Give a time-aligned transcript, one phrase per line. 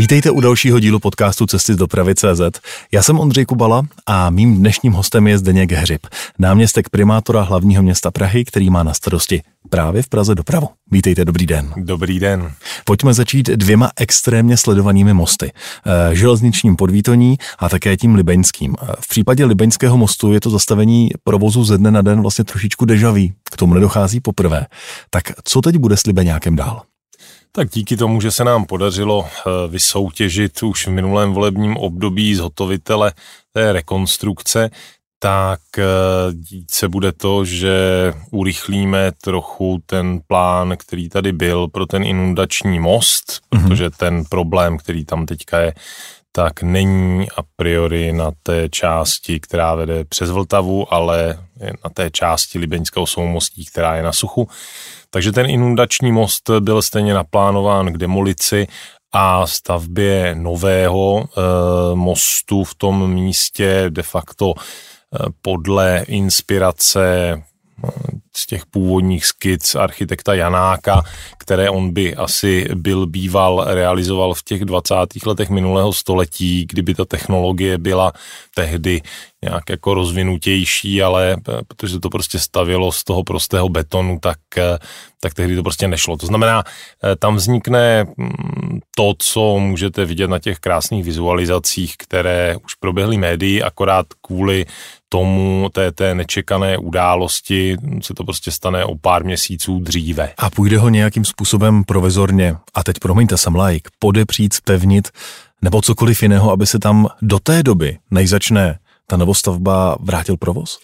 [0.00, 2.40] Vítejte u dalšího dílu podcastu Cesty z dopravy CZ.
[2.92, 6.06] Já jsem Ondřej Kubala a mým dnešním hostem je Zdeněk Hřib,
[6.38, 10.68] náměstek primátora hlavního města Prahy, který má na starosti právě v Praze dopravu.
[10.90, 11.72] Vítejte, dobrý den.
[11.76, 12.52] Dobrý den.
[12.84, 15.52] Pojďme začít dvěma extrémně sledovanými mosty.
[15.86, 18.76] Eh, železničním podvítoní a také tím libeňským.
[18.82, 22.84] Eh, v případě libeňského mostu je to zastavení provozu ze dne na den vlastně trošičku
[22.84, 23.32] dežavý.
[23.52, 24.66] K tomu nedochází poprvé.
[25.10, 26.82] Tak co teď bude s Libeňákem dál?
[27.52, 33.12] Tak díky tomu, že se nám podařilo eh, vysoutěžit už v minulém volebním období zhotovitele
[33.52, 34.70] té rekonstrukce,
[35.18, 35.84] tak eh,
[36.32, 42.80] dít se bude to, že urychlíme trochu ten plán, který tady byl pro ten inundační
[42.80, 43.68] most, mm-hmm.
[43.68, 45.74] protože ten problém, který tam teďka je,
[46.32, 51.38] tak není a priori na té části, která vede přes Vltavu, ale
[51.84, 54.48] na té části Libeňského soumostí, která je na suchu.
[55.10, 58.66] Takže ten inundační most byl stejně naplánován k demolici
[59.12, 61.24] a stavbě nového e,
[61.94, 64.62] mostu v tom místě de facto e,
[65.42, 67.42] podle inspirace
[68.36, 71.02] z těch původních skic architekta Janáka,
[71.38, 74.94] které on by asi byl býval, realizoval v těch 20.
[75.26, 78.12] letech minulého století, kdyby ta technologie byla
[78.54, 79.02] tehdy
[79.44, 84.78] nějak jako rozvinutější, ale eh, protože to prostě stavělo z toho prostého betonu, tak, eh,
[85.20, 86.16] tak tehdy to prostě nešlo.
[86.16, 92.56] To znamená, eh, tam vznikne mm, to, co můžete vidět na těch krásných vizualizacích, které
[92.64, 94.66] už proběhly médií, akorát kvůli
[95.12, 100.32] tomu, té, té nečekané události se to prostě stane o pár měsíců dříve.
[100.38, 105.08] A půjde ho nějakým způsobem provizorně, a teď promiňte, jsem like, podepřít, spevnit,
[105.62, 110.78] nebo cokoliv jiného, aby se tam do té doby, než začne ta novostavba, vrátil provoz?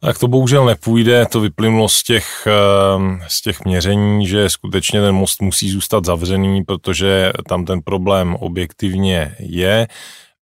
[0.00, 5.14] Tak to bohužel nepůjde, to vyplynulo z těch, ehm, z těch měření, že skutečně ten
[5.14, 9.88] most musí zůstat zavřený, protože tam ten problém objektivně je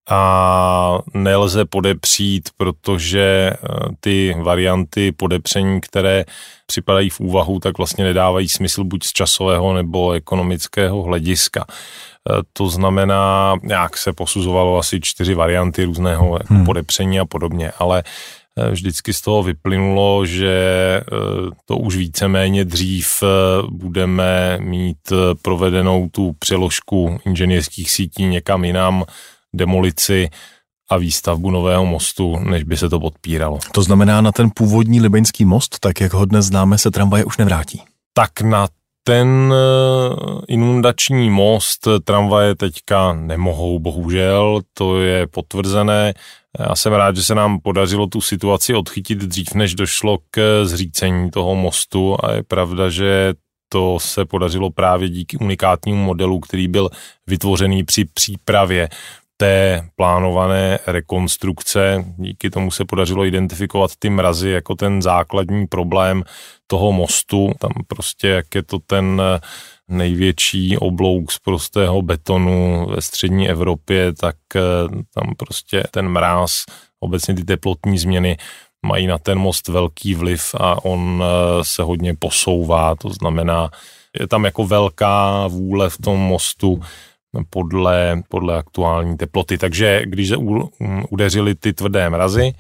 [0.09, 3.57] a nelze podepřít, protože eh,
[4.01, 6.25] ty varianty podepření, které
[6.67, 11.67] připadají v úvahu, tak vlastně nedávají smysl buď z časového nebo ekonomického hlediska.
[11.69, 16.65] Eh, to znamená, jak se posuzovalo asi čtyři varianty různého jako hmm.
[16.65, 18.03] podepření a podobně, ale
[18.57, 20.59] eh, vždycky z toho vyplynulo, že
[21.65, 23.23] to už víceméně dřív
[23.71, 29.05] budeme mít provedenou tu přeložku inženýrských sítí někam jinam,
[29.55, 30.29] demolici
[30.91, 33.59] a výstavbu nového mostu, než by se to podpíralo.
[33.73, 37.39] To znamená, na ten původní libeňský most, tak jak ho dnes známe, se tramvaje už
[37.39, 37.83] nevrátí.
[38.15, 38.69] Tak na
[39.05, 40.17] ten eh,
[40.49, 46.15] inundační most tramvaje teďka nemohou, bohužel, to je potvrzené.
[46.59, 51.31] Já jsem rád, že se nám podařilo tu situaci odchytit dřív, než došlo k zřícení
[51.31, 53.35] toho mostu a je pravda, že
[53.69, 56.91] to se podařilo právě díky unikátnímu modelu, který byl
[57.27, 58.89] vytvořený při přípravě
[59.41, 62.04] té plánované rekonstrukce.
[62.16, 66.25] Díky tomu se podařilo identifikovat ty mrazy jako ten základní problém
[66.66, 67.53] toho mostu.
[67.59, 69.22] Tam prostě, jak je to ten
[69.88, 74.60] největší oblouk z prostého betonu ve střední Evropě, tak eh,
[75.15, 76.65] tam prostě ten mráz,
[77.00, 78.37] obecně ty teplotní změny
[78.87, 83.70] mají na ten most velký vliv a on eh, se hodně posouvá, to znamená,
[84.20, 86.81] je tam jako velká vůle v tom mostu
[87.50, 89.59] podle, podle aktuální teploty.
[89.59, 90.37] Takže když se
[91.10, 92.53] udeřili ty tvrdé mrazy,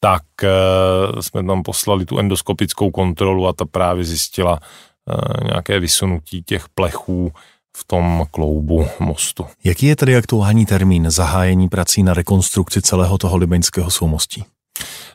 [0.00, 6.42] tak eh, jsme tam poslali tu endoskopickou kontrolu a ta právě zjistila eh, nějaké vysunutí
[6.42, 7.32] těch plechů
[7.76, 9.46] v tom kloubu mostu.
[9.64, 14.44] Jaký je tedy aktuální termín zahájení prací na rekonstrukci celého toho libeňského soumostí?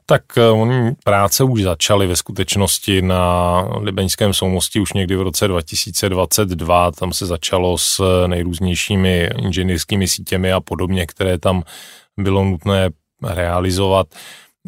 [0.05, 5.47] Tak eh, oni práce už začaly ve skutečnosti na Libeňském soumosti už někdy v roce
[5.47, 6.91] 2022.
[6.91, 11.63] Tam se začalo s nejrůznějšími inženýrskými sítěmi a podobně, které tam
[12.17, 12.89] bylo nutné
[13.23, 14.07] realizovat.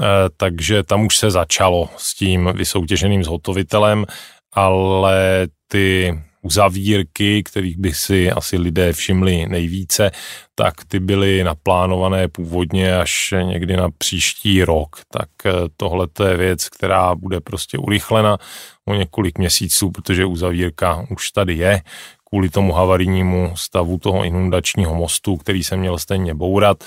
[0.02, 0.06] Eh,
[0.38, 4.06] takže tam už se začalo s tím vysoutěženým zhotovitelem,
[4.54, 10.12] ale ty uzavírky, kterých by si asi lidé všimli nejvíce,
[10.56, 14.96] tak ty byly naplánované původně až někdy na příští rok.
[15.12, 18.38] Tak eh, tohle je věc, která bude prostě urychlena
[18.86, 21.82] o několik měsíců, protože uzavírka už tady je
[22.30, 26.84] kvůli tomu havarijnímu stavu toho inundačního mostu, který se měl stejně bourat,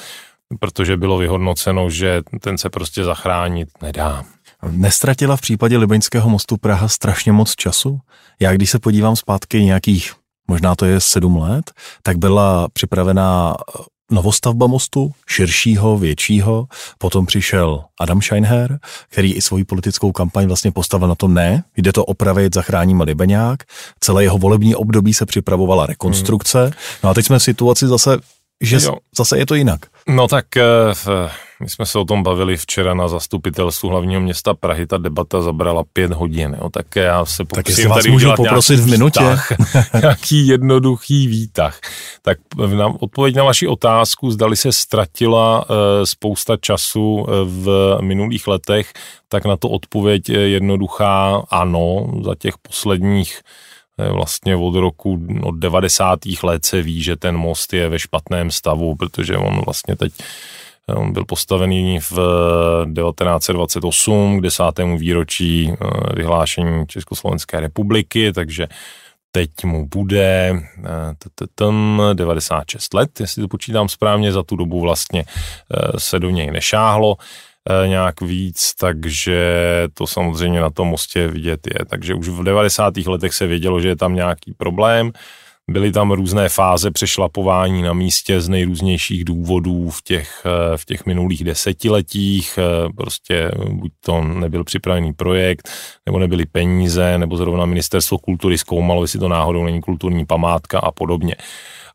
[0.61, 4.25] protože bylo vyhodnoceno, že ten se prostě zachránit nedá.
[4.71, 7.99] Nestratila v případě Libeňského mostu Praha strašně moc času?
[8.41, 10.13] Já když se podívám zpátky nějakých,
[10.49, 11.71] možná to je sedm let,
[12.03, 13.55] tak byla připravená
[14.11, 16.67] novostavba mostu, širšího, většího.
[16.99, 18.79] Potom přišel Adam Scheinher,
[19.09, 23.63] který i svoji politickou kampaň vlastně postavil na to ne, jde to opravit, zachráníme Libeňák.
[24.01, 26.71] Celé jeho volební období se připravovala rekonstrukce.
[27.05, 28.19] No a teď jsme v situaci zase,
[28.61, 28.97] že jo.
[29.17, 29.81] zase je to jinak.
[30.09, 30.63] No tak eh,
[31.63, 35.85] my jsme se o tom bavili včera na zastupitelstvu hlavního města Prahy, ta debata zabrala
[35.93, 39.21] pět hodin, jo, tak já se pokusím tak tady můžu poprosit v minutě.
[39.21, 39.53] Výtah,
[40.01, 41.81] nějaký jednoduchý výtah.
[42.23, 42.39] Tak
[42.75, 48.93] na, odpověď na vaši otázku, zdali se ztratila e, spousta času eh, v minulých letech,
[49.29, 53.41] tak na to odpověď je jednoduchá ano, za těch posledních
[53.99, 56.19] vlastně od roku, od 90.
[56.43, 60.13] let se ví, že ten most je ve špatném stavu, protože on vlastně teď
[60.89, 62.19] On byl postavený v
[62.95, 65.77] 1928 k desátému výročí eh,
[66.15, 68.67] vyhlášení Československé republiky, takže
[69.33, 70.55] teď mu bude
[72.13, 77.17] 96 let, jestli to počítám správně, za tu dobu vlastně eh, se do něj nešáhlo
[77.17, 79.63] eh, nějak víc, takže
[79.95, 81.85] to samozřejmě na tom mostě vidět je.
[81.85, 82.97] Takže už v 90.
[82.97, 85.13] letech se vědělo, že je tam nějaký problém,
[85.71, 91.07] Byly tam různé fáze přešlapování na místě z nejrůznějších důvodů v těch, eh, v těch
[91.07, 92.59] minulých desetiletích.
[92.59, 95.69] Eh, prostě buď to nebyl připravený projekt,
[96.07, 100.93] nebo nebyly peníze, nebo zrovna ministerstvo kultury zkoumalo, jestli to náhodou není kulturní památka a
[100.93, 101.35] podobně.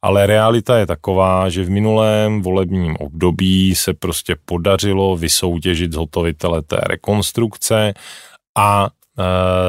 [0.01, 6.77] Ale realita je taková, že v minulém volebním období se prostě podařilo vysoutěžit zhotovitele té
[6.87, 7.93] rekonstrukce
[8.57, 9.06] a Eh,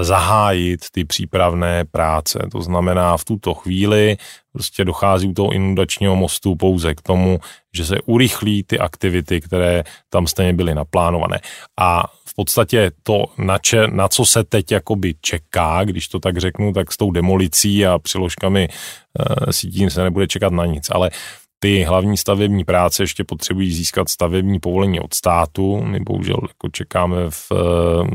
[0.01, 2.39] zahájit ty přípravné práce.
[2.53, 4.17] To znamená, v tuto chvíli
[4.53, 7.39] prostě dochází u toho inundačního mostu pouze k tomu,
[7.75, 11.41] že se urychlí ty aktivity, které tam stejně byly naplánované.
[11.81, 16.39] A v podstatě to, na, če, na co se teď jakoby čeká, když to tak
[16.39, 20.91] řeknu, tak s tou demolicí a přiložkami e, sítí se nebude čekat na nic.
[20.91, 21.11] Ale
[21.59, 25.81] ty hlavní stavební práce ještě potřebují získat stavební povolení od státu.
[25.85, 27.57] My bohužel jako čekáme v eh,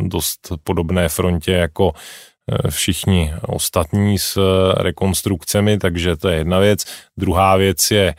[0.08, 6.86] dost podobné frontě jako eh, všichni ostatní s eh, rekonstrukcemi, takže to je jedna věc.
[7.18, 8.16] Druhá věc je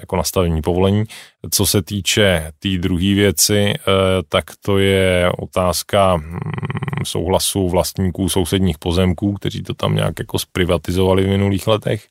[0.00, 1.04] jako nastavení povolení.
[1.50, 3.74] Co se týče té tý druhé věci,
[4.28, 6.38] tak to je otázka hm,
[7.04, 12.06] souhlasu vlastníků sousedních pozemků, kteří to tam nějak jako zprivatizovali v minulých letech.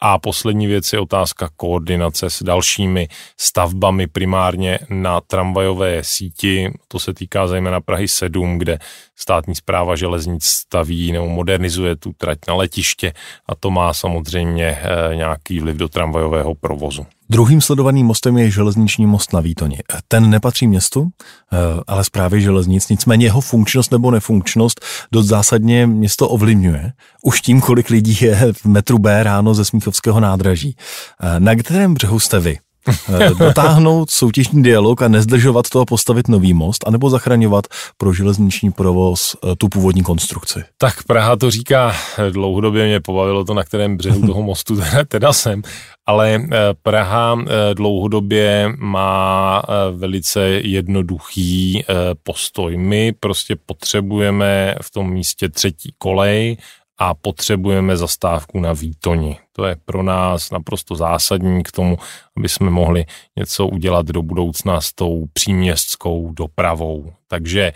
[0.00, 6.72] A poslední věc je otázka koordinace s dalšími stavbami primárně na tramvajové síti.
[6.88, 8.78] To se týká zejména Prahy 7, kde
[9.16, 13.12] státní zpráva železnic staví nebo modernizuje tu trať na letiště
[13.46, 17.06] a to má samozřejmě eh, nějaký vliv do tramvajového provozu.
[17.30, 19.78] Druhým sledovaným mostem je železniční most na Výtoni.
[20.08, 21.08] Ten nepatří městu,
[21.52, 21.56] eh,
[21.86, 24.80] ale zprávě železnic, nicméně jeho funkčnost nebo nefunkčnost
[25.12, 26.92] dost zásadně město ovlivňuje.
[27.24, 30.76] Už tím, kolik lidí je v metru B ráno ze Smíchovského nádraží.
[31.22, 32.58] Eh, na kterém břehu jste vy?
[32.88, 37.64] Eh, dotáhnout soutěžní dialog a nezdržovat to a postavit nový most, anebo zachraňovat
[37.96, 40.64] pro železniční provoz tu původní konstrukci?
[40.78, 41.94] Tak Praha to říká,
[42.30, 45.62] dlouhodobě mě pobavilo to, na kterém břehu toho mostu teda, teda jsem,
[46.06, 51.84] ale eh, Praha eh, dlouhodobě má eh, velice jednoduchý
[52.22, 52.76] postoj.
[52.76, 56.56] My prostě potřebujeme v tom místě třetí kolej
[56.98, 59.38] a potřebujeme zastávku na Výtoni.
[59.52, 61.98] To je pro nás naprosto zásadní k tomu,
[62.36, 63.04] aby jsme mohli
[63.36, 67.12] něco udělat do budoucna s tou příměstskou dopravou.
[67.28, 67.72] Takže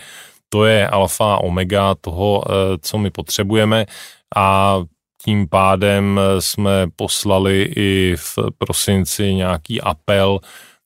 [0.48, 2.44] to je alfa omega toho,
[2.80, 3.86] co my potřebujeme
[4.36, 4.76] a
[5.24, 10.40] tím pádem jsme poslali i v prosinci nějaký apel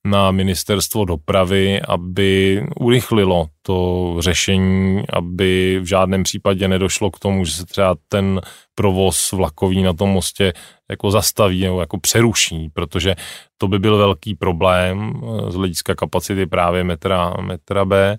[0.05, 7.51] na ministerstvo dopravy, aby urychlilo to řešení, aby v žádném případě nedošlo k tomu, že
[7.51, 8.41] se třeba ten
[8.75, 10.53] provoz vlakový na tom mostě
[10.89, 13.15] jako zastaví nebo jako přeruší, protože
[13.57, 18.17] to by byl velký problém z hlediska kapacity právě metra, metra B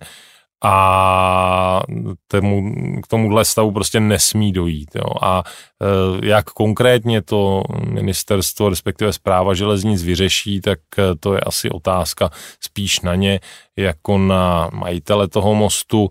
[0.67, 1.83] a
[2.29, 4.91] temu, k tomuhle stavu prostě nesmí dojít.
[4.95, 5.11] Jo.
[5.23, 11.71] A e, jak konkrétně to ministerstvo, respektive zpráva železnic vyřeší, tak e, to je asi
[11.71, 12.31] otázka
[12.61, 13.41] spíš na ně,
[13.77, 16.11] jako na majitele toho mostu.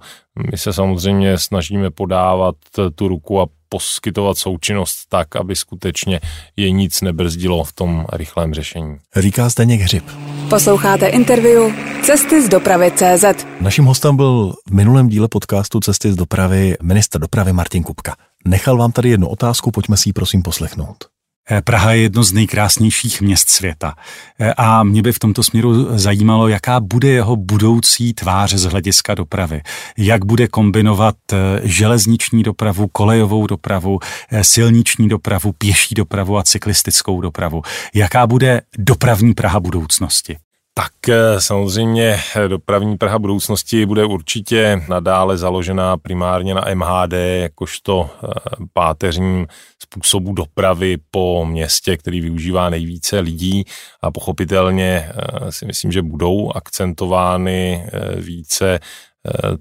[0.51, 2.55] My se samozřejmě snažíme podávat
[2.95, 6.19] tu ruku a poskytovat součinnost tak, aby skutečně
[6.55, 8.97] je nic nebrzdilo v tom rychlém řešení.
[9.15, 10.05] Říká Zdeněk Hřib.
[10.49, 13.47] Posloucháte interview Cesty z dopravy CZ.
[13.61, 18.15] Naším hostem byl v minulém díle podcastu Cesty z dopravy minister dopravy Martin Kupka.
[18.47, 21.14] Nechal vám tady jednu otázku, pojďme si ji prosím poslechnout.
[21.51, 23.95] Eh, Praha je jedno z nejkrásnějších měst světa.
[24.39, 29.15] Eh, a mě by v tomto směru zajímalo, jaká bude jeho budoucí tvář z hlediska
[29.15, 29.61] dopravy.
[29.97, 33.99] Jak bude kombinovat eh, železniční dopravu, kolejovou dopravu,
[34.41, 37.61] silniční dopravu, pěší dopravu a cyklistickou dopravu.
[37.93, 40.37] Jaká bude dopravní Praha budoucnosti?
[40.77, 48.09] Tak eh, samozřejmě eh, dopravní Praha budoucnosti bude určitě nadále založená primárně na MHD, jakožto
[48.23, 48.27] eh,
[48.73, 49.47] páteřním
[49.83, 53.63] způsobu dopravy po městě, který využívá nejvíce lidí
[54.01, 55.09] a pochopitelně
[55.49, 58.79] si myslím, že budou akcentovány více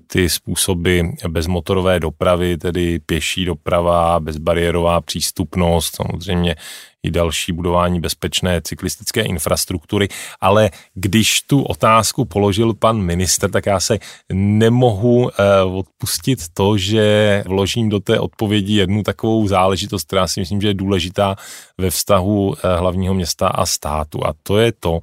[0.06, 6.56] ty způsoby bezmotorové dopravy, tedy pěší doprava, bezbariérová přístupnost, samozřejmě
[7.04, 10.08] i další budování bezpečné cyklistické infrastruktury,
[10.40, 13.99] ale když tu otázku položil pan minister, tak já se
[14.32, 20.61] nemohu eh, odpustit to, že vložím do té odpovědi jednu takovou záležitost, která si myslím,
[20.61, 21.37] že je důležitá
[21.78, 24.26] ve vztahu eh, hlavního města a státu.
[24.26, 25.00] A to je to,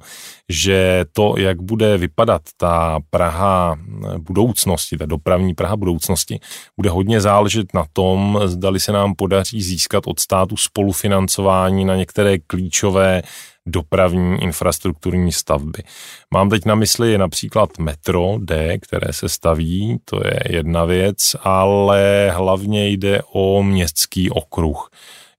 [0.48, 6.40] že to, jak bude vypadat ta Praha eh, budoucnosti, ta dopravní Praha budoucnosti,
[6.76, 12.38] bude hodně záležet na tom, zdali se nám podaří získat od státu spolufinancování na některé
[12.38, 13.22] klíčové
[13.66, 15.82] dopravní infrastrukturní stavby.
[16.30, 22.30] Mám teď na mysli například metro D, které se staví, to je jedna věc, ale
[22.30, 24.88] hlavně jde o městský okruh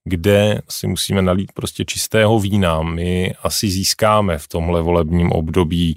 [0.04, 2.82] kde si musíme nalít prostě čistého vína.
[2.82, 5.96] My asi získáme v tomhle volebním období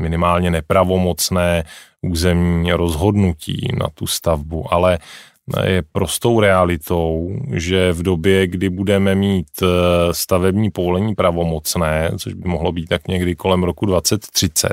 [0.00, 1.64] minimálně nepravomocné
[2.02, 4.98] územní rozhodnutí na tu stavbu, ale
[5.64, 9.66] je prostou realitou, že v době, kdy budeme mít eh,
[10.12, 14.72] stavební povolení pravomocné, což by mohlo být tak někdy kolem roku 2030,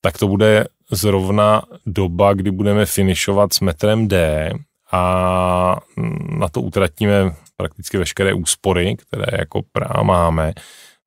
[0.00, 4.50] tak to bude zrovna doba, kdy budeme finišovat s metrem D
[4.92, 5.76] a
[6.38, 9.62] na to utratíme prakticky veškeré úspory, které jako
[10.02, 10.52] máme.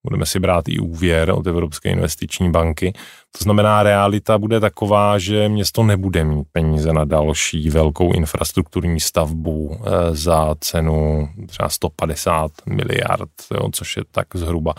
[0.08, 2.94] Budeme si brát i úvěr od Evropské investiční banky.
[3.38, 9.78] To znamená, realita bude taková, že město nebude mít peníze na další velkou infrastrukturní stavbu
[9.80, 14.74] eh, za cenu třeba 150 miliard, jo, což je tak zhruba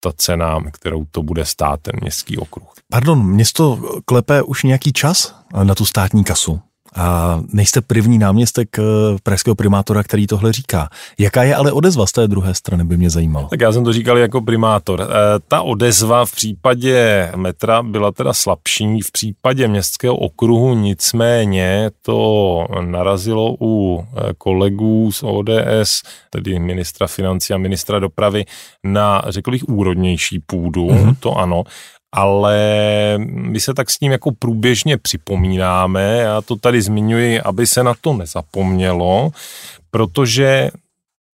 [0.00, 2.72] ta cena, kterou to bude stát ten městský okruh.
[2.90, 6.60] Pardon, město klepe už nějaký čas na tu státní kasu?
[6.94, 8.82] A nejste první náměstek eh,
[9.22, 10.88] pražského primátora, který tohle říká.
[11.18, 13.48] Jaká je ale odezva z té druhé strany, by mě zajímalo.
[13.48, 15.02] Tak já jsem to říkal jako primátor.
[15.02, 15.06] E,
[15.48, 23.56] ta odezva v případě metra byla teda slabší, v případě městského okruhu nicméně to narazilo
[23.60, 28.44] u eh, kolegů z ODS, tedy ministra financí a ministra dopravy,
[28.84, 31.16] na, řekl bych, úrodnější půdu, mm-hmm.
[31.20, 31.64] to ano
[32.16, 32.58] ale
[33.18, 37.94] my se tak s tím jako průběžně připomínáme, já to tady zmiňuji, aby se na
[38.00, 39.30] to nezapomnělo,
[39.90, 40.70] protože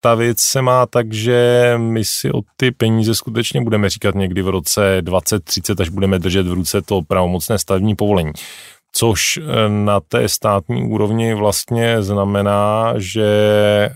[0.00, 4.42] ta věc se má tak, že my si o ty peníze skutečně budeme říkat někdy
[4.42, 8.32] v roce 2030, až budeme držet v ruce to pravomocné stavní povolení
[8.92, 13.94] což eh, na té státní úrovni vlastně znamená, že e,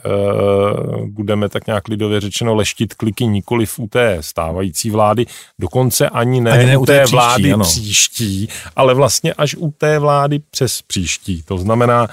[1.06, 5.26] budeme tak nějak lidově řečeno leštit kliky nikoli u té stávající vlády,
[5.60, 7.64] dokonce ani ne, ani ne u té, té příští, vlády ano.
[7.64, 11.42] příští, ale vlastně až u té vlády přes příští.
[11.42, 12.08] To znamená,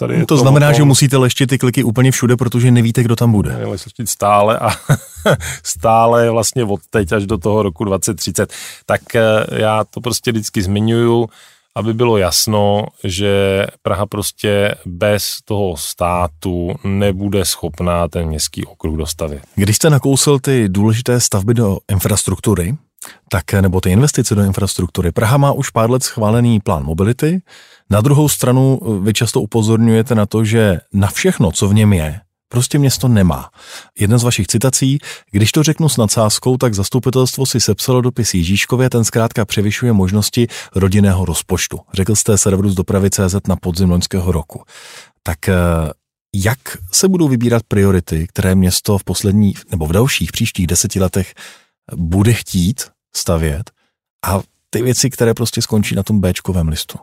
[0.00, 3.16] Tady no to znamená, tom, že musíte leštit ty kliky úplně všude, protože nevíte, kdo
[3.16, 3.66] tam bude.
[3.66, 4.70] Leštit stále a
[5.62, 8.52] stále vlastně od teď až do toho roku 2030.
[8.86, 11.28] Tak eh, já to prostě vždycky zmiňuju
[11.76, 19.40] aby bylo jasno, že Praha prostě bez toho státu nebude schopná ten městský okruh dostavit.
[19.54, 22.74] Když jste nakousil ty důležité stavby do infrastruktury,
[23.28, 25.12] tak nebo ty investice do infrastruktury.
[25.12, 27.42] Praha má už pár let schválený plán mobility.
[27.90, 32.20] Na druhou stranu vy často upozorňujete na to, že na všechno, co v něm je,
[32.52, 33.50] Prostě město nemá.
[33.98, 34.98] Jedna z vašich citací,
[35.30, 40.48] když to řeknu s nadsázkou, tak zastupitelstvo si sepsalo dopis Ježíškově, ten zkrátka převyšuje možnosti
[40.74, 41.80] rodinného rozpočtu.
[41.94, 44.62] Řekl jste serveru z dopravy CZ na podzim loňského roku.
[45.22, 45.54] Tak eh,
[46.34, 46.58] jak
[46.92, 51.34] se budou vybírat priority, které město v posledních nebo v dalších příštích deseti letech
[51.96, 52.82] bude chtít
[53.14, 53.70] stavět
[54.26, 54.40] a
[54.70, 56.98] ty věci, které prostě skončí na tom Bčkovém listu?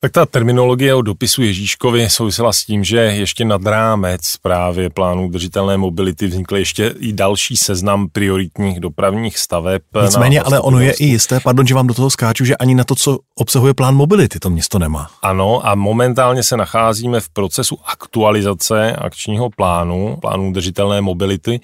[0.00, 5.28] Tak ta terminologie o dopisu Ježíškovi souvisela s tím, že ještě nad rámec právě plánu
[5.30, 9.82] držitelné mobility vznikl ještě i další seznam prioritních dopravních staveb.
[10.02, 12.84] Nicméně, ale ono je i jisté, pardon, že vám do toho skáču, že ani na
[12.84, 15.10] to, co obsahuje plán mobility, to město nemá.
[15.22, 21.60] Ano, a momentálně se nacházíme v procesu aktualizace akčního plánu, plánu držitelné mobility,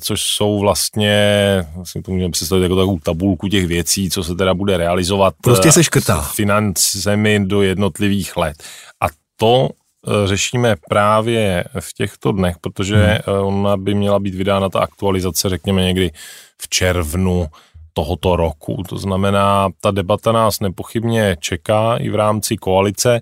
[0.00, 4.54] což jsou vlastně, vlastně to můžeme představit jako takovou tabulku těch věcí, co se teda
[4.54, 6.20] bude realizovat prostě se škrtá.
[6.20, 8.62] financemi do jednotlivých let.
[9.02, 9.06] A
[9.36, 9.68] to
[10.24, 13.46] řešíme právě v těchto dnech, protože hmm.
[13.46, 16.10] ona by měla být vydána ta aktualizace, řekněme někdy
[16.62, 17.48] v červnu
[17.92, 18.82] tohoto roku.
[18.88, 23.20] To znamená, ta debata nás nepochybně čeká i v rámci koalice.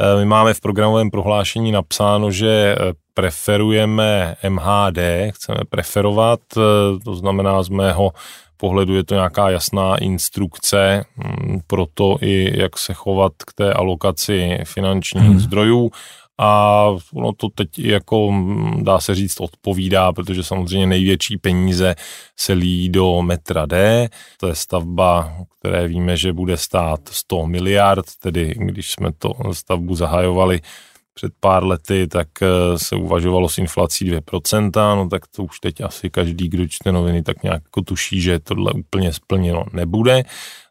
[0.00, 4.98] Eh, my máme v programovém prohlášení napsáno, že eh, preferujeme MHD,
[5.30, 6.60] chceme preferovat, eh,
[7.04, 8.12] to znamená z mého
[8.56, 13.72] pohledu je to nějaká jasná instrukce mm, pro to i jak se chovat k té
[13.72, 15.38] alokaci finančních hmm.
[15.38, 15.90] zdrojů
[16.38, 21.94] a ono to teď jako mm, dá se říct odpovídá, protože samozřejmě největší peníze
[22.36, 24.08] se lí do metra D,
[24.40, 29.94] to je stavba, které víme, že bude stát 100 miliard, tedy když jsme to stavbu
[29.94, 30.60] zahajovali
[31.14, 35.80] před pár lety, tak eh, se uvažovalo s inflací 2%, no tak to už teď
[35.80, 40.22] asi každý, kdo čte noviny, tak nějak jako tuší, že tohle úplně splněno nebude,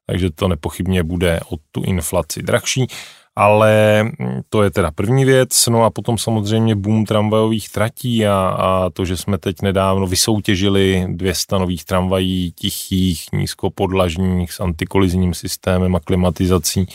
[0.05, 2.87] takže to nepochybně bude od tu inflaci drahší.
[3.35, 4.05] Ale
[4.49, 9.05] to je teda první věc, no a potom samozřejmě boom tramvajových tratí a, a to,
[9.05, 16.87] že jsme teď nedávno vysoutěžili dvě stanových tramvají tichých, nízkopodlažních s antikolizním systémem a klimatizací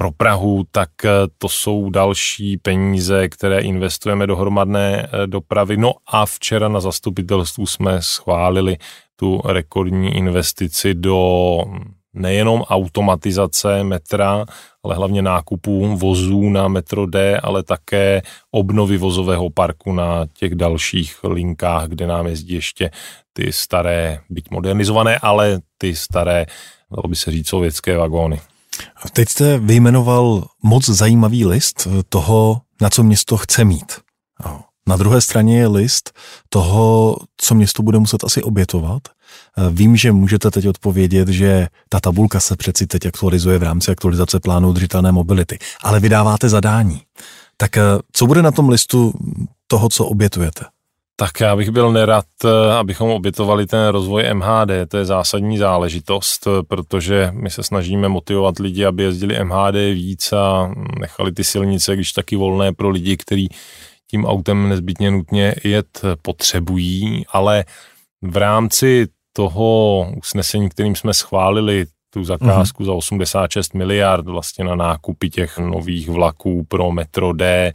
[0.00, 5.76] pro Prahu, tak eh, to jsou další peníze, které investujeme do hromadné eh, dopravy.
[5.76, 8.76] No a včera na zastupitelstvu jsme schválili
[9.16, 11.58] tu rekordní investici do
[12.14, 14.44] nejenom automatizace metra,
[14.84, 21.24] ale hlavně nákupů vozů na metro D, ale také obnovy vozového parku na těch dalších
[21.24, 22.90] linkách, kde nám jezdí ještě
[23.32, 26.46] ty staré, byť modernizované, ale ty staré,
[26.90, 28.40] dalo by se říct, sovětské vagóny.
[29.12, 33.92] Teď jste vyjmenoval moc zajímavý list toho, na co město chce mít.
[34.88, 36.12] Na druhé straně je list
[36.48, 39.02] toho, co město bude muset asi obětovat.
[39.08, 43.90] Eh, vím, že můžete teď odpovědět, že ta tabulka se přeci teď aktualizuje v rámci
[43.90, 47.02] aktualizace plánu udržitelné mobility, ale vydáváte zadání.
[47.56, 47.82] Tak eh,
[48.12, 49.12] co bude na tom listu
[49.66, 50.64] toho, co obětujete?
[51.20, 56.48] Tak já bych byl nerad, eh, abychom obětovali ten rozvoj MHD, to je zásadní záležitost,
[56.68, 62.12] protože my se snažíme motivovat lidi, aby jezdili MHD víc a nechali ty silnice, když
[62.12, 63.48] taky volné pro lidi, kteří
[64.10, 67.64] tím autem nezbytně nutně jet potřebují, ale
[68.22, 72.86] v rámci toho usnesení, kterým jsme schválili tu zakázku mm-hmm.
[72.86, 77.72] za 86 miliard vlastně na nákupy těch nových vlaků pro metro D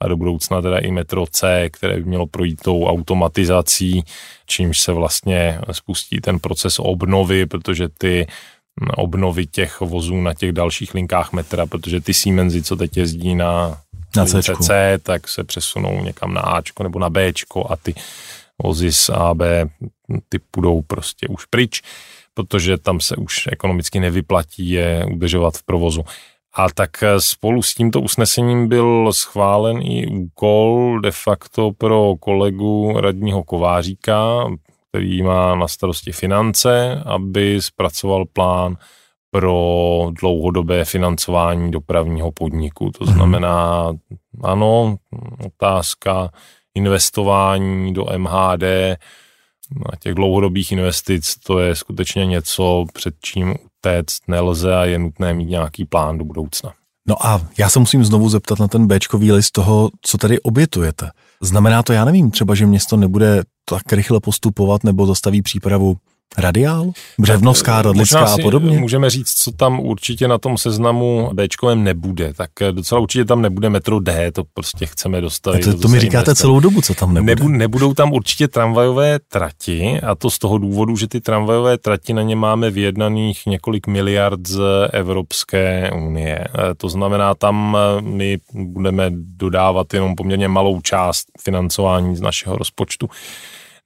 [0.00, 4.04] a do budoucna teda i metro C, které by mělo projít tou automatizací,
[4.46, 8.26] čímž se vlastně spustí ten proces obnovy, protože ty
[8.96, 13.80] obnovy těch vozů na těch dalších linkách metra, protože ty Siemensy, co teď jezdí na,
[14.16, 17.94] na C, tak se přesunou někam na Ačko nebo na Bčko a ty
[18.62, 19.68] vozy z A, B
[20.28, 21.82] ty půjdou prostě už pryč,
[22.34, 26.04] protože tam se už ekonomicky nevyplatí je udržovat v provozu.
[26.54, 33.44] A tak spolu s tímto usnesením byl schválen i úkol de facto pro kolegu radního
[33.44, 34.48] Kováříka,
[34.88, 38.76] který má na starosti finance, aby zpracoval plán
[39.30, 42.90] pro dlouhodobé financování dopravního podniku.
[42.90, 43.14] To mhm.
[43.14, 43.92] znamená,
[44.44, 44.96] ano,
[45.46, 46.30] otázka
[46.74, 48.62] investování do MHD,
[49.76, 55.34] na těch dlouhodobých investic, to je skutečně něco, před čím utéct nelze a je nutné
[55.34, 56.72] mít nějaký plán do budoucna.
[57.08, 61.10] No a já se musím znovu zeptat na ten Bčkový list toho, co tady obětujete.
[61.42, 65.96] Znamená to, já nevím, třeba, že město nebude tak rychle postupovat nebo zastaví přípravu
[66.38, 66.90] Radiál?
[67.18, 68.78] Břevnovská, Radlická a podobně?
[68.78, 72.34] Můžeme říct, co tam určitě na tom seznamu Bčkovém nebude.
[72.34, 75.58] Tak docela určitě tam nebude metro D, to prostě chceme dostat.
[75.64, 76.34] To, to mi říkáte investovat.
[76.34, 77.34] celou dobu, co tam nebude.
[77.34, 82.12] Nebu, nebudou tam určitě tramvajové trati a to z toho důvodu, že ty tramvajové trati
[82.12, 84.60] na ně máme vyjednaných několik miliard z
[84.92, 86.38] Evropské unie.
[86.38, 93.08] E, to znamená, tam my budeme dodávat jenom poměrně malou část financování z našeho rozpočtu.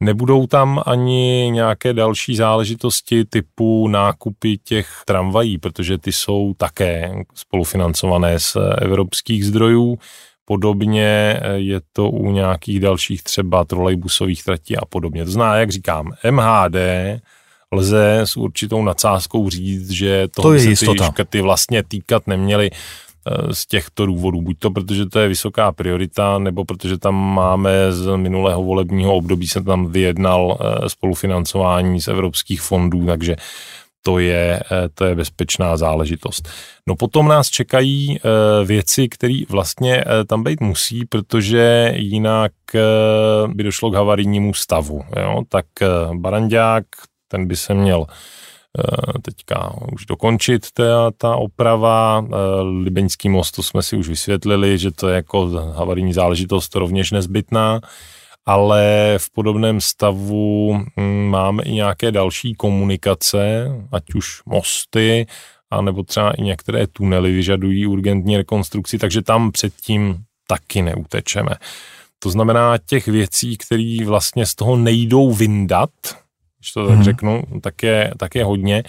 [0.03, 8.41] Nebudou tam ani nějaké další záležitosti typu nákupy těch tramvají, protože ty jsou také spolufinancované
[8.41, 9.99] z evropských zdrojů.
[10.45, 15.25] Podobně je to u nějakých dalších třeba trolejbusových tratí a podobně.
[15.25, 16.77] To zná, jak říkám, MHD
[17.73, 22.71] lze s určitou nadsázkou říct, že toho to je se ty škrty vlastně týkat neměly.
[23.26, 24.42] Eh, z těchto důvodů.
[24.42, 29.48] Buď to, protože to je vysoká priorita, nebo protože tam máme z minulého volebního období
[29.48, 33.37] se tam vyjednal eh, spolufinancování z evropských fondů, takže
[34.02, 36.48] to je, eh, to je bezpečná záležitost.
[36.87, 38.18] No potom nás čekají
[38.64, 42.52] věci, které vlastně tam být musí, protože jinak
[43.48, 45.02] by došlo k havarijnímu stavu.
[45.20, 45.42] Jo?
[45.48, 45.66] Tak
[46.14, 46.85] Barandák,
[47.28, 48.06] ten by se měl
[49.22, 52.26] teďka už dokončit ta, ta oprava.
[52.62, 57.80] Libeňský most, to jsme si už vysvětlili, že to je jako havarijní záležitost rovněž nezbytná
[58.46, 65.26] ale v podobném stavu mm, máme i nějaké další komunikace, ať už mosty,
[65.70, 71.50] anebo třeba i některé tunely vyžadují urgentní rekonstrukci, takže tam předtím taky neutečeme.
[72.18, 75.90] To znamená těch věcí, které vlastně z toho nejdou vyndat,
[76.62, 77.05] když to tak hmm.
[77.05, 78.83] řeknu, tak je, tak je hodně,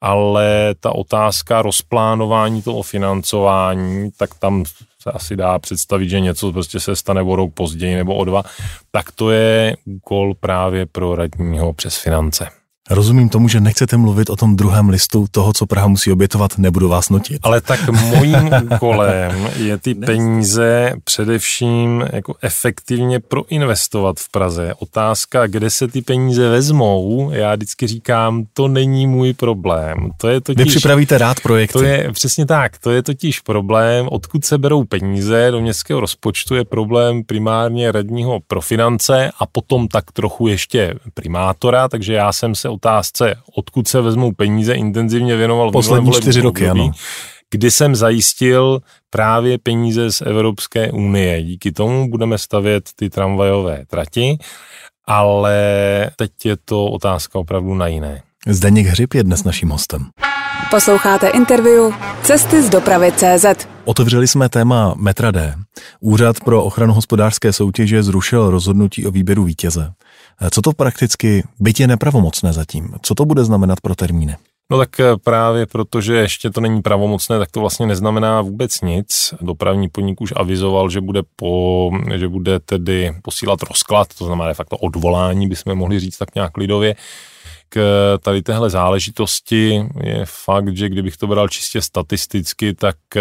[0.00, 4.64] ale ta otázka rozplánování toho financování, tak tam
[5.02, 8.42] se asi dá představit, že něco prostě se stane o rok později nebo o dva,
[8.90, 12.57] tak to je úkol právě pro radního přes finance.
[12.90, 16.88] Rozumím tomu, že nechcete mluvit o tom druhém listu toho, co Praha musí obětovat, nebudu
[16.88, 17.38] vás nutit.
[17.42, 24.74] Ale tak mojím úkolem je ty peníze především jako efektivně proinvestovat v Praze.
[24.78, 30.10] Otázka, kde se ty peníze vezmou, já vždycky říkám, to není můj problém.
[30.16, 31.78] To je totiž, Vy připravíte rád projekty.
[31.78, 36.54] To je přesně tak, to je totiž problém, odkud se berou peníze do městského rozpočtu,
[36.54, 42.54] je problém primárně radního pro finance a potom tak trochu ještě primátora, takže já jsem
[42.54, 46.92] se otázce, odkud se vezmou peníze, intenzivně věnoval poslední čtyři roky, období, ano.
[47.50, 51.42] kdy jsem zajistil právě peníze z Evropské unie.
[51.42, 54.38] Díky tomu budeme stavět ty tramvajové trati,
[55.06, 55.56] ale
[56.16, 58.22] teď je to otázka opravdu na jiné.
[58.46, 60.06] Zdeněk Hřib je dnes naším hostem.
[60.70, 63.68] Posloucháte interview Cesty z dopravy CZ.
[63.84, 65.54] Otevřeli jsme téma Metra D.
[66.00, 69.92] Úřad pro ochranu hospodářské soutěže zrušil rozhodnutí o výběru vítěze.
[70.50, 74.36] Co to prakticky, byť je nepravomocné zatím, co to bude znamenat pro termíny?
[74.70, 79.34] No tak eh, právě protože ještě to není pravomocné, tak to vlastně neznamená vůbec nic.
[79.40, 84.54] Dopravní podnik už avizoval, že bude, po, že bude tedy posílat rozklad, to znamená de
[84.54, 86.94] facto odvolání, bychom mohli říct tak nějak lidově.
[87.68, 87.78] K
[88.22, 93.20] tady téhle záležitosti je fakt, že kdybych to bral čistě statisticky, tak eh,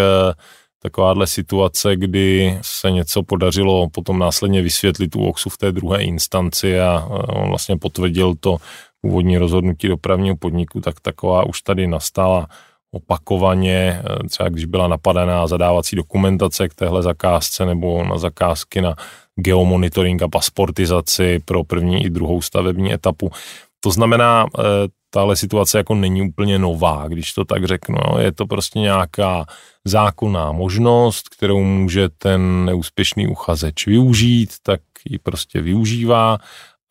[0.81, 6.79] takováhle situace, kdy se něco podařilo potom následně vysvětlit u OXu v té druhé instanci
[6.79, 8.57] a on vlastně potvrdil to
[9.01, 12.47] původní rozhodnutí dopravního podniku, tak taková už tady nastala
[12.91, 18.95] opakovaně, třeba když byla napadená zadávací dokumentace k téhle zakázce nebo na zakázky na
[19.35, 23.31] geomonitoring a pasportizaci pro první i druhou stavební etapu.
[23.79, 24.63] To znamená, eh,
[25.09, 27.97] tahle situace jako není úplně nová, když to tak řeknu.
[28.19, 29.45] Je to prostě nějaká
[29.85, 36.37] zákonná možnost, kterou může ten neúspěšný uchazeč využít, tak ji prostě využívá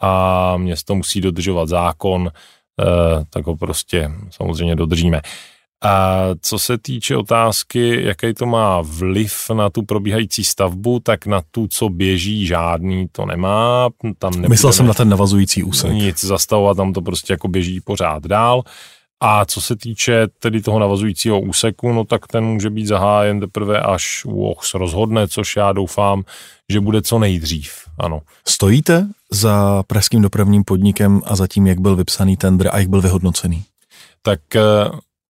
[0.01, 2.31] a město musí dodržovat zákon,
[2.81, 5.21] eh, tak ho prostě samozřejmě dodržíme.
[5.83, 11.43] A co se týče otázky, jaký to má vliv na tu probíhající stavbu, tak na
[11.51, 13.89] tu, co běží, žádný to nemá.
[14.19, 15.93] Tam Myslel jsem na ten navazující úsek.
[15.93, 18.63] Nic zastavovat, tam to prostě jako běží pořád dál.
[19.21, 23.81] A co se týče tedy toho navazujícího úseku, no tak ten může být zahájen teprve
[23.81, 26.23] až UOHS rozhodne, což já doufám,
[26.73, 28.21] že bude co nejdřív, ano.
[28.49, 33.01] Stojíte za pražským dopravním podnikem a za tím, jak byl vypsaný tender a jak byl
[33.01, 33.65] vyhodnocený?
[34.23, 34.61] Tak eh,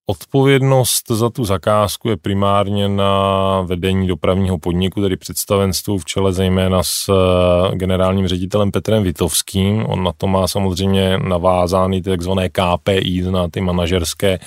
[0.08, 6.82] Odpovědnost za tu zakázku je primárně na vedení dopravního podniku, tedy představenstvu v čele zejména
[6.82, 9.86] s eh, generálním ředitelem Petrem Vitovským.
[9.86, 14.38] On na to má samozřejmě navázány ty takzvané KPI, na ty manažerské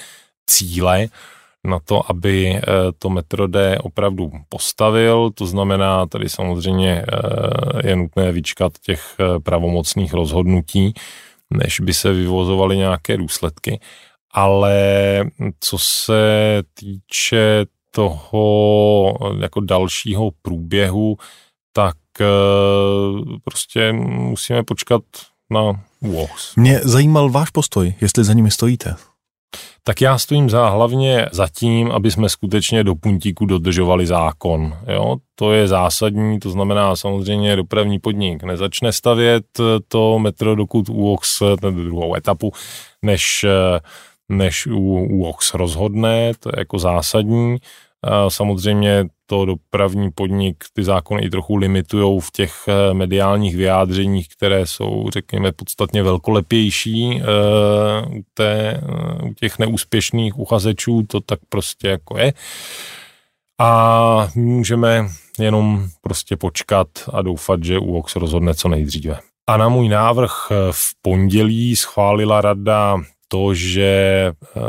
[0.49, 1.07] cíle,
[1.63, 2.61] na to, aby eh,
[2.99, 5.31] to metro D opravdu postavil.
[5.31, 10.93] To znamená, tady samozřejmě eh, je nutné vyčkat těch pravomocných rozhodnutí,
[11.49, 13.79] než by se vyvozovaly nějaké důsledky
[14.31, 14.75] ale
[15.59, 21.17] co se týče toho jako dalšího průběhu,
[21.73, 22.25] tak eh,
[23.43, 25.01] prostě musíme počkat
[25.49, 26.55] na UOHS.
[26.55, 28.95] Mě zajímal váš postoj, jestli za nimi stojíte.
[29.83, 34.77] Tak já stojím za hlavně za tím, aby jsme skutečně do puntíku dodržovali zákon.
[34.87, 35.15] Jo?
[35.35, 39.45] To je zásadní, to znamená samozřejmě dopravní podnik nezačne stavět
[39.87, 42.51] to metro, dokud UOX, ten druhou etapu,
[43.01, 43.79] než uh,
[44.29, 47.57] než u, u OX rozhodne, to je jako zásadní.
[48.27, 54.67] Samozřejmě to dopravní podnik ty zákony i trochu limitují v těch eh, mediálních vyjádřeních, které
[54.67, 57.21] jsou, řekněme, podstatně velkolepější e,
[58.07, 62.33] u, té, eh, u těch neúspěšných uchazečů, to tak prostě jako je.
[63.61, 65.07] A můžeme
[65.39, 69.19] jenom prostě počkat a doufat, že UOX rozhodne co nejdříve.
[69.47, 72.97] A na můj návrh v pondělí schválila rada
[73.31, 73.83] to, že
[74.31, 74.59] eh,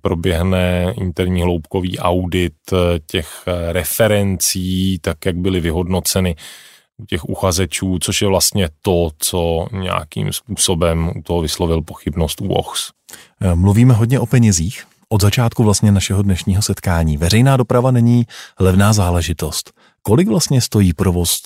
[0.00, 2.76] proběhne interní hloubkový audit eh,
[3.06, 6.36] těch eh, referencí, tak jak byly vyhodnoceny
[6.98, 12.48] u těch uchazečů, což je vlastně to, co nějakým způsobem u toho vyslovil pochybnost u
[12.48, 12.90] OHS.
[13.54, 14.84] Mluvíme hodně o penězích.
[15.08, 17.16] Od začátku vlastně našeho dnešního setkání.
[17.16, 18.26] Veřejná doprava není
[18.60, 19.72] levná záležitost.
[20.02, 21.40] Kolik vlastně stojí provoz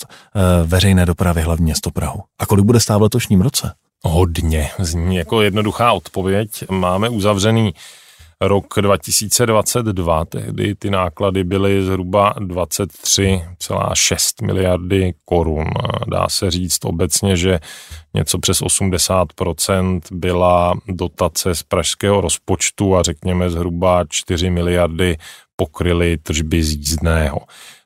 [0.65, 2.21] veřejné dopravy hlavně město Prahu?
[2.39, 3.73] A kolik bude stát v letošním roce?
[4.05, 4.71] Hodně.
[4.79, 6.51] Zní jako jednoduchá odpověď.
[6.71, 7.75] Máme uzavřený
[8.41, 15.67] rok 2022, tehdy ty náklady byly zhruba 23,6 miliardy korun.
[16.07, 17.61] Dá se říct obecně, že
[18.15, 25.17] něco přes 80% byla dotace z pražského rozpočtu a řekněme zhruba 4 miliardy
[25.57, 27.39] pokryly tržby z jízdného.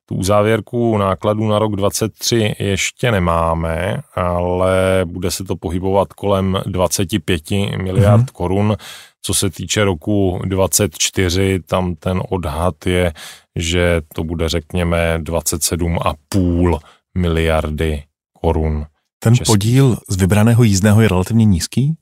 [0.07, 7.51] Tu závěrku nákladů na rok 23 ještě nemáme, ale bude se to pohybovat kolem 25
[7.77, 8.33] miliard mm-hmm.
[8.33, 8.77] korun.
[9.23, 13.12] Co se týče roku 24, tam ten odhad je,
[13.57, 16.79] že to bude řekněme 27,5
[17.19, 18.03] miliardy
[18.40, 18.87] korun.
[19.19, 19.53] Ten český.
[19.53, 21.95] podíl z vybraného jízdného je relativně nízký?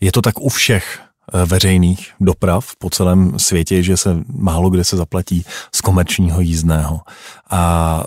[0.00, 1.00] Je to tak u všech
[1.46, 7.00] veřejných doprav po celém světě, že se málo kde se zaplatí z komerčního jízdného.
[7.50, 8.04] A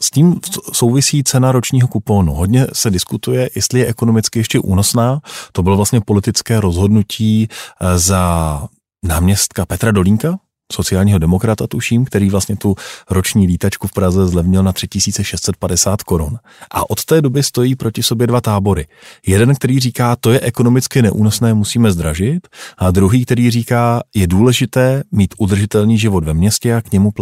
[0.00, 0.40] s tím
[0.72, 2.34] souvisí cena ročního kupónu.
[2.34, 5.20] Hodně se diskutuje, jestli je ekonomicky ještě únosná.
[5.52, 7.48] To bylo vlastně politické rozhodnutí
[7.80, 8.62] eh, za
[9.04, 10.38] náměstka Petra Dolínka,
[10.72, 12.74] sociálního demokrata, tuším, který vlastně tu
[13.10, 16.38] roční lítačku v Praze zlevnil na 3650 korun.
[16.70, 18.86] A od té doby stojí proti sobě dva tábory.
[19.26, 25.02] Jeden, který říká, to je ekonomicky neúnosné, musíme zdražit, a druhý, který říká, je důležité
[25.12, 27.12] mít udržitelný život ve městě a k němu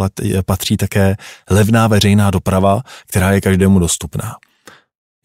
[0.45, 1.15] patří také
[1.49, 4.35] levná veřejná doprava, která je každému dostupná.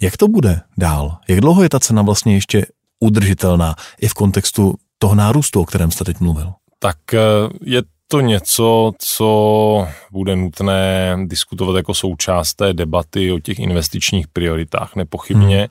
[0.03, 1.19] Jak to bude dál?
[1.29, 2.67] Jak dlouho je ta cena vlastně ještě
[3.01, 6.53] udržitelná i v kontextu toho nárůstu, o kterém jste teď mluvil?
[6.79, 7.19] Tak eh,
[7.63, 7.83] je
[8.15, 15.59] to něco, co bude nutné diskutovat jako součást té debaty o těch investičních prioritách, nepochybně.
[15.59, 15.69] Hmm.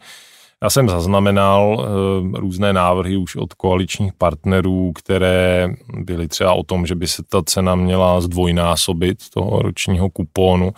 [0.63, 1.87] Já jsem zaznamenal
[2.35, 7.23] e, různé návrhy už od koaličních partnerů, které byly třeba o tom, že by se
[7.29, 10.73] ta cena měla zdvojnásobit toho ročního kupónu.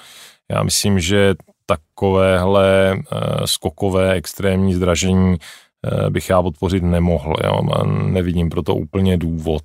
[0.52, 2.98] Já myslím, že takovéhle e,
[3.46, 7.36] skokové extrémní zdražení e, bych já podpořit nemohl.
[7.44, 7.62] Jo?
[7.86, 9.62] Nevidím proto úplně důvod.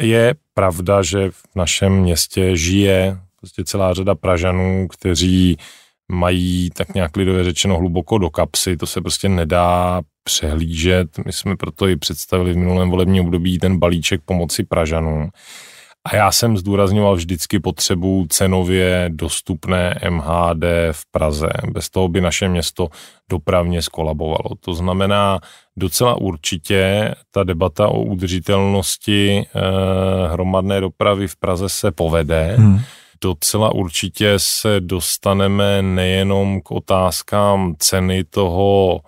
[0.00, 5.56] Je pravda, že v našem městě žije prostě celá řada Pražanů, kteří
[6.08, 11.18] mají tak nějak lidově řečeno hluboko do kapsy, to se prostě nedá přehlížet.
[11.26, 15.30] My jsme proto i představili v minulém volebním období ten balíček pomoci Pražanům.
[16.04, 21.48] A já jsem zdůrazňoval vždycky potřebu cenově dostupné MHD v Praze.
[21.70, 22.88] Bez toho by naše město
[23.30, 24.54] dopravně skolabovalo.
[24.60, 25.40] To znamená,
[25.76, 32.54] docela určitě ta debata o udržitelnosti eh, hromadné dopravy v Praze se povede.
[32.58, 32.80] Hmm.
[33.20, 39.00] Docela určitě se dostaneme nejenom k otázkám ceny toho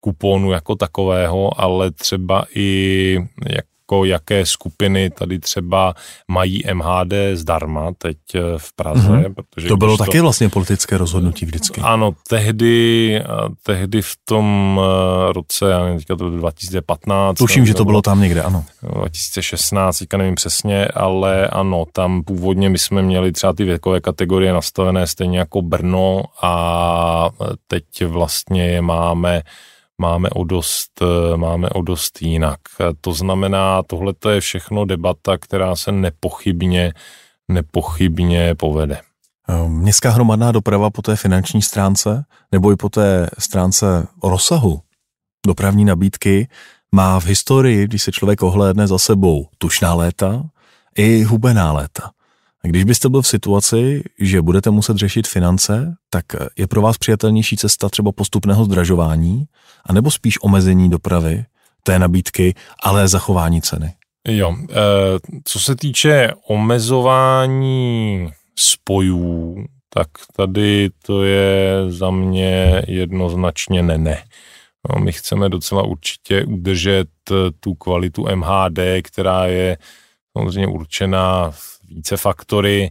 [0.00, 5.94] kuponu jako takového, ale třeba i jak jako jaké skupiny tady třeba
[6.28, 9.08] mají MHD zdarma teď eh, v Praze.
[9.08, 9.34] Mm-hmm.
[9.34, 11.80] Protože to bylo taky to, vlastně politické rozhodnutí vždycky.
[11.80, 13.24] Ano, tehdy, eh,
[13.62, 17.38] tehdy v tom eh, roce, já nevím, teďka to bylo 2015.
[17.38, 18.64] Tuším, že to bylo tam někde, ano.
[18.82, 24.52] 2016, teďka nevím přesně, ale ano, tam původně my jsme měli třeba ty věkové kategorie
[24.52, 27.30] nastavené stejně jako Brno a
[27.66, 29.42] teď vlastně je máme
[30.02, 32.60] máme o dost, eh, máme o dost jinak.
[33.00, 36.92] To znamená, tohle je všechno debata, která se nepochybně,
[37.48, 39.00] nepochybně povede.
[39.48, 44.80] Eh, městská hromadná doprava po té finanční stránce nebo i po té stránce rozsahu
[45.46, 46.48] dopravní nabídky
[46.94, 50.42] má v historii, když se člověk ohlédne za sebou, tušná léta
[50.96, 52.10] i hubená léta.
[52.64, 56.24] A když byste byl v situaci, že budete muset řešit finance, tak
[56.56, 59.44] je pro vás přijatelnější cesta třeba postupného zdražování,
[59.86, 61.44] anebo spíš omezení dopravy,
[61.82, 63.94] té nabídky, ale zachování ceny?
[64.28, 64.74] Jo, eh,
[65.44, 69.56] co se týče omezování spojů,
[69.94, 74.22] tak tady to je za mě jednoznačně ne ne.
[74.90, 77.08] No, my chceme docela určitě udržet
[77.60, 79.78] tu kvalitu MHD, která je
[80.38, 81.52] samozřejmě určená
[81.92, 82.90] více faktory,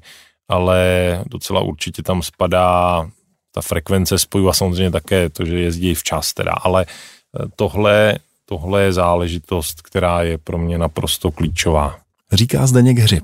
[0.49, 0.79] ale
[1.27, 3.05] docela určitě tam spadá
[3.51, 8.83] ta frekvence spojů a samozřejmě také to, že jezdí včas teda, ale eh, tohle, tohle
[8.83, 11.95] je záležitost, která je pro mě naprosto klíčová.
[12.33, 13.23] Říká Zdeněk Hřib.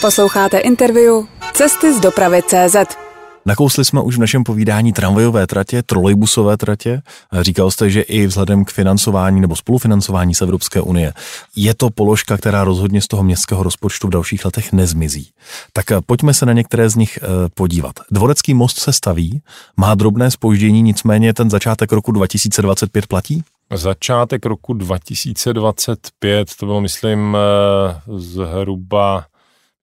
[0.00, 3.03] Posloucháte interview Cesty z dopravy CZ.
[3.46, 7.02] Nakousli jsme už v našem povídání tramvajové tratě, trolejbusové tratě.
[7.40, 11.12] Říkal jste, že i vzhledem k financování nebo spolufinancování z Evropské unie
[11.56, 15.30] je to položka, která rozhodně z toho městského rozpočtu v dalších letech nezmizí.
[15.72, 17.92] Tak eh, pojďme se na některé z nich eh, podívat.
[18.10, 19.42] Dvorecký most se staví,
[19.76, 23.42] má drobné spoždění, nicméně ten začátek roku 2025 platí?
[23.74, 29.24] Začátek roku 2025, to bylo myslím eh, zhruba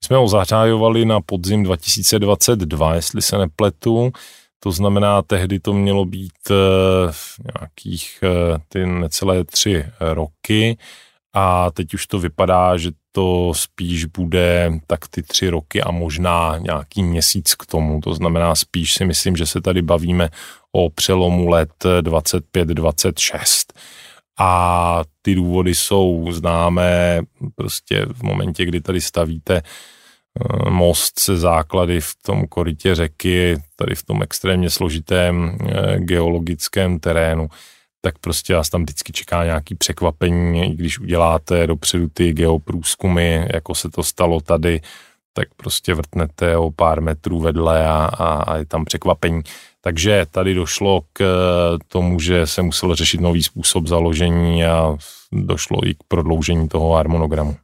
[0.05, 4.11] jsme ho zařájovali na podzim 2022, jestli se nepletu.
[4.59, 7.13] To znamená, tehdy to mělo být eh,
[7.59, 10.77] nějakých eh, ty necelé tři roky
[11.33, 16.57] a teď už to vypadá, že to spíš bude tak ty tři roky a možná
[16.57, 18.01] nějaký měsíc k tomu.
[18.01, 20.29] To znamená, spíš si myslím, že se tady bavíme
[20.71, 23.65] o přelomu let 25-26.
[24.43, 27.21] A ty důvody jsou známé
[27.55, 29.61] prostě v momentě, kdy tady stavíte
[30.39, 36.99] Eh, most se základy v tom korytě řeky, tady v tom extrémně složitém eh, geologickém
[36.99, 37.47] terénu,
[38.01, 43.75] tak prostě vás tam vždycky čeká nějaký překvapení, i když uděláte dopředu ty geoprůzkumy, jako
[43.75, 44.81] se to stalo tady,
[45.33, 49.41] tak prostě vrtnete o pár metrů vedle a, a, a je tam překvapení.
[49.81, 54.97] Takže tady došlo k eh, tomu, že se musel řešit nový způsob založení a
[55.31, 57.55] došlo i k prodloužení toho harmonogramu.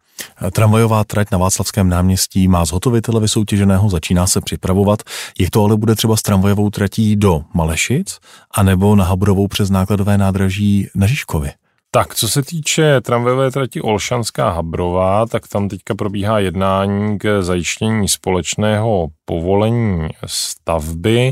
[0.51, 4.99] Tramvajová trať na Václavském náměstí má zhotovitele vysoutěženého, začíná se připravovat.
[5.39, 8.19] Jak to ale bude třeba s tramvajovou tratí do Malešic,
[8.51, 11.53] anebo na Habrovou přes nákladové nádraží na Žižkově?
[11.91, 18.07] Tak, co se týče tramvajové trati Olšanská Habrová, tak tam teďka probíhá jednání k zajištění
[18.07, 21.31] společného povolení stavby.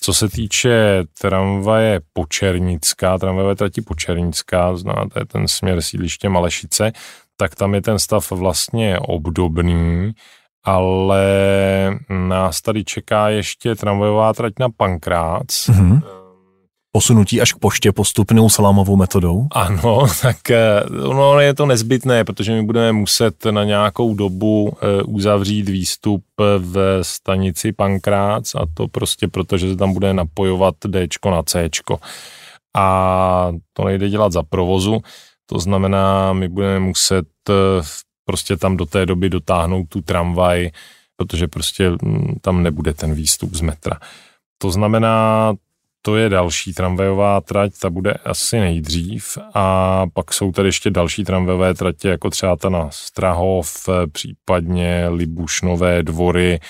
[0.00, 6.92] Co se týče tramvaje Počernická, tramvajové trati Počernická, znáte ten směr sídliště Malešice,
[7.36, 10.12] tak tam je ten stav vlastně obdobný,
[10.64, 11.26] ale
[12.08, 15.46] nás tady čeká ještě tramvajová trať na Pankrác.
[15.46, 16.21] Mm-hmm.
[16.92, 19.46] Posunutí až k poště postupnou salámovou metodou?
[19.52, 25.02] Ano, tak eh, ono je to nezbytné, protože my budeme muset na nějakou dobu eh,
[25.02, 26.24] uzavřít výstup
[26.58, 31.68] v stanici Pankrác a to prostě protože se tam bude napojovat D na C.
[32.76, 35.02] A to nejde dělat za provozu,
[35.46, 37.52] to znamená, my budeme muset eh,
[38.24, 40.70] prostě tam do té doby dotáhnout tu tramvaj,
[41.16, 43.98] protože prostě mm, tam nebude ten výstup z metra.
[44.58, 45.54] To znamená,
[46.02, 51.24] to je další tramvajová trať, ta bude asi nejdřív a pak jsou tady ještě další
[51.24, 56.60] tramvajové tratě, jako třeba ta na Strahov, případně Libušnové dvory,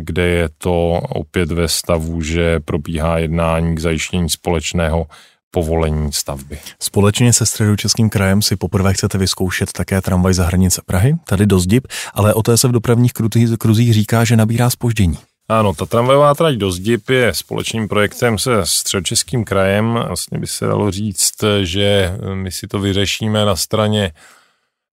[0.00, 5.06] kde je to opět ve stavu, že probíhá jednání k zajištění společného
[5.50, 6.58] povolení stavby.
[6.82, 11.58] Společně se středočeským krajem si poprvé chcete vyzkoušet také tramvaj za hranice Prahy, tady do
[11.58, 13.12] Zdib, ale o té se v dopravních
[13.58, 15.18] kruzích říká, že nabírá spoždění.
[15.48, 19.92] Ano, ta tramvajová trať do Zdib je společným projektem se středočeským krajem.
[20.06, 24.12] Vlastně by se dalo říct, že my si to vyřešíme na straně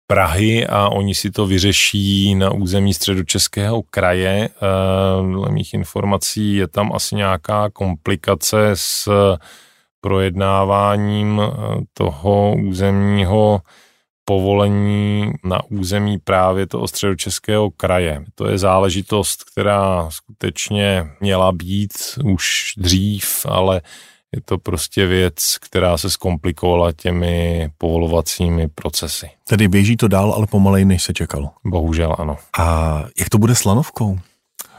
[0.07, 4.49] Prahy a oni si to vyřeší na území středočeského kraje.
[5.31, 9.09] Dle mých informací je tam asi nějaká komplikace s
[10.01, 11.51] projednáváním eh,
[11.93, 13.61] toho územního
[14.25, 18.23] povolení na území právě toho středočeského kraje.
[18.35, 23.81] To je záležitost, která skutečně měla být už dřív, ale
[24.35, 29.29] je to prostě věc, která se zkomplikovala těmi povolovacími procesy.
[29.47, 31.49] Tedy běží to dál, ale pomalej, než se čekalo.
[31.65, 32.37] Bohužel ano.
[32.59, 34.19] A jak to bude s lanovkou?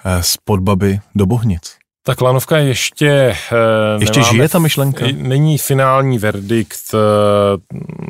[0.04, 1.81] Eh, z Podbaby do Bohnic?
[2.04, 3.08] Ta klanovka ještě...
[3.52, 5.04] Eh, ještě nemáme, žije ta myšlenka?
[5.12, 6.98] Není finální verdikt eh,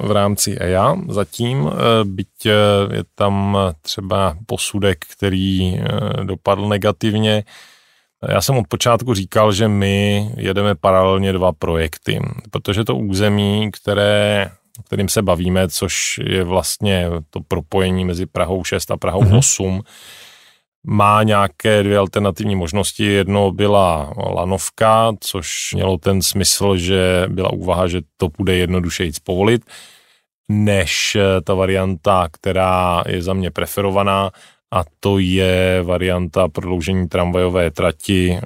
[0.06, 2.46] v rámci EIA zatím, eh, byť
[2.92, 5.80] je tam třeba posudek, který
[6.22, 7.44] dopadl negativně.
[8.28, 14.50] Já jsem od počátku říkal, že my jedeme paralelně dva projekty, protože to území, které,
[14.86, 19.38] kterým se bavíme, což je vlastně to propojení mezi Prahou 6 a Prahou mm-hmm.
[19.38, 19.82] 8,
[20.86, 23.04] má nějaké dvě alternativní možnosti.
[23.04, 29.62] Jedno byla lanovka, což mělo ten smysl, že byla úvaha, že to bude jednodušeji povolit,
[30.48, 34.30] než ta varianta, která je za mě preferovaná,
[34.74, 38.40] a to je varianta prodloužení tramvajové trati,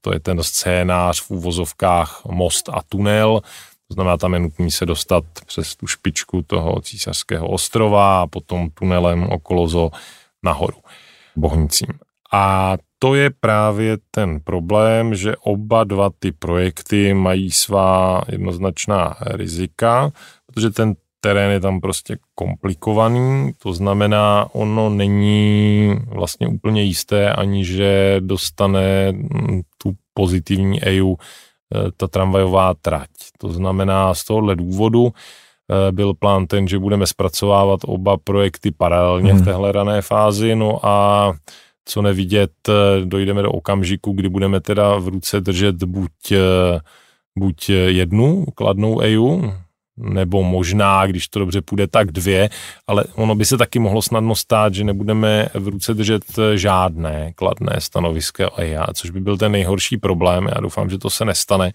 [0.00, 3.40] to je ten scénář v úvozovkách most a tunel,
[3.88, 8.70] to znamená, tam je nutný se dostat přes tu špičku toho císařského ostrova a potom
[8.70, 9.90] tunelem okolo zo
[10.42, 10.78] nahoru.
[11.36, 11.88] Bohnicím.
[12.32, 20.12] A to je právě ten problém, že oba dva ty projekty mají svá jednoznačná rizika,
[20.46, 27.64] protože ten terén je tam prostě komplikovaný, to znamená, ono není vlastně úplně jisté ani,
[27.64, 33.10] že dostane mm, tu pozitivní EU eh, ta tramvajová trať.
[33.38, 35.12] To znamená, z tohohle důvodu
[35.90, 39.42] byl plán ten, že budeme zpracovávat oba projekty paralelně hmm.
[39.42, 41.32] v téhle rané fázi, no a
[41.84, 46.12] co nevidět, eh, dojdeme do okamžiku, kdy budeme teda v ruce držet buď,
[47.38, 49.50] buď jednu kladnou EU,
[49.96, 52.50] nebo možná, když to dobře půjde, tak dvě,
[52.86, 57.76] ale ono by se taky mohlo snadno stát, že nebudeme v ruce držet žádné kladné
[57.78, 60.48] stanovisko EIA, což by byl ten nejhorší problém.
[60.54, 61.72] Já doufám, že to se nestane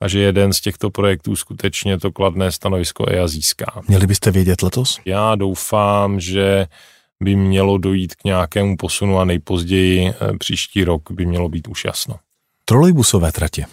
[0.00, 3.82] a že jeden z těchto projektů skutečně to kladné stanovisko EIA získá.
[3.88, 5.00] Měli byste vědět letos?
[5.04, 6.66] Já doufám, že
[7.22, 11.84] by mělo dojít k nějakému posunu a nejpozději eh, příští rok by mělo být už
[11.84, 12.16] jasno.
[12.64, 13.66] Trolejbusové tratě.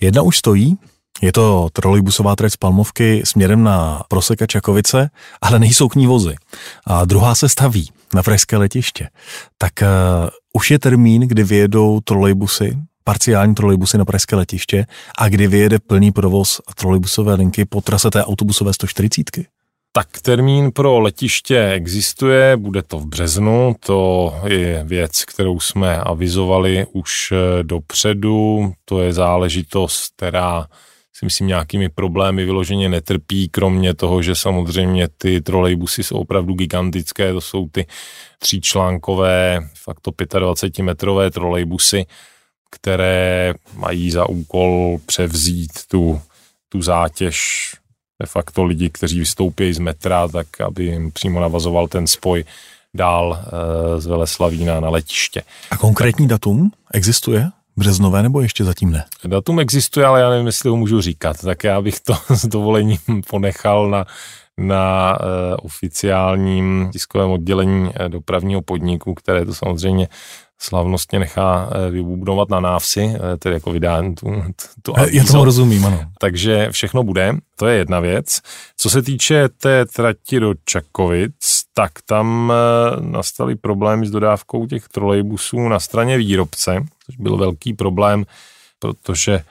[0.00, 0.76] Jedna už stojí,
[1.22, 5.10] je to trolejbusová trať z Palmovky směrem na Proseka Čakovice,
[5.40, 6.34] ale nejsou k ní vozy.
[6.86, 9.08] A druhá se staví na Pražské letiště.
[9.58, 14.86] Tak uh, už je termín, kdy vyjedou trolejbusy, parciální trolejbusy na Pražské letiště
[15.18, 19.24] a kdy vyjede plný provoz trolejbusové linky po trase té autobusové 140.
[19.94, 26.86] Tak termín pro letiště existuje, bude to v březnu, to je věc, kterou jsme avizovali
[26.92, 30.66] už eh, dopředu, to je záležitost, která
[31.12, 37.32] si myslím nějakými problémy vyloženě netrpí, kromě toho, že samozřejmě ty trolejbusy jsou opravdu gigantické,
[37.32, 37.86] to jsou ty
[38.38, 42.06] tříčlánkové, fakt to 25 metrové trolejbusy,
[42.76, 46.20] které mají za úkol převzít tu,
[46.68, 47.36] tu zátěž
[48.22, 52.44] de facto lidi, kteří vystoupí z metra, tak aby jim přímo navazoval ten spoj
[52.94, 55.42] dál e, z Veleslavína na letiště.
[55.70, 57.50] A konkrétní datum existuje?
[57.76, 59.04] Březnové nebo ještě zatím ne?
[59.26, 62.98] Datum existuje, ale já nevím, jestli ho můžu říkat, tak já bych to s dovolením
[63.30, 64.06] ponechal na,
[64.58, 65.26] na uh,
[65.62, 70.08] oficiálním tiskovém oddělení uh, dopravního podniku, které to samozřejmě
[70.62, 74.44] slavnostně nechá uh, vybubnovat na návsi, uh, tedy jako vydání tu,
[74.82, 76.00] tu Já tomu rozumím, ano.
[76.18, 78.40] Takže všechno bude, to je jedna věc.
[78.76, 82.52] Co se týče té trati do Čakovic, tak tam
[83.00, 88.24] nastaly problémy s dodávkou těch trolejbusů na straně výrobce, což byl velký problém,
[88.78, 89.44] protože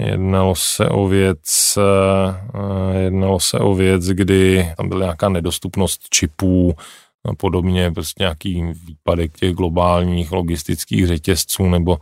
[0.00, 6.76] jednalo se o věc, eh, jednalo se o věc, kdy tam byla nějaká nedostupnost čipů,
[7.24, 11.98] a podobně, prostě nějaký výpadek těch globálních logistických řetězců, nebo,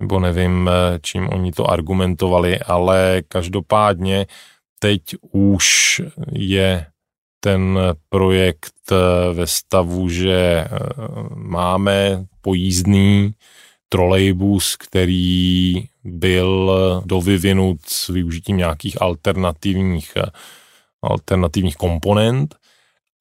[0.00, 4.26] nebo nevím, eh, čím oni to argumentovali, ale každopádně
[4.78, 6.02] teď už
[6.32, 6.86] je
[7.40, 10.64] ten projekt eh, ve stavu, že
[11.34, 13.34] máme pojízdný
[13.88, 16.72] trolejbus, který byl
[17.04, 20.12] dovyvinut s využitím nějakých alternativních,
[21.02, 22.54] alternativních komponent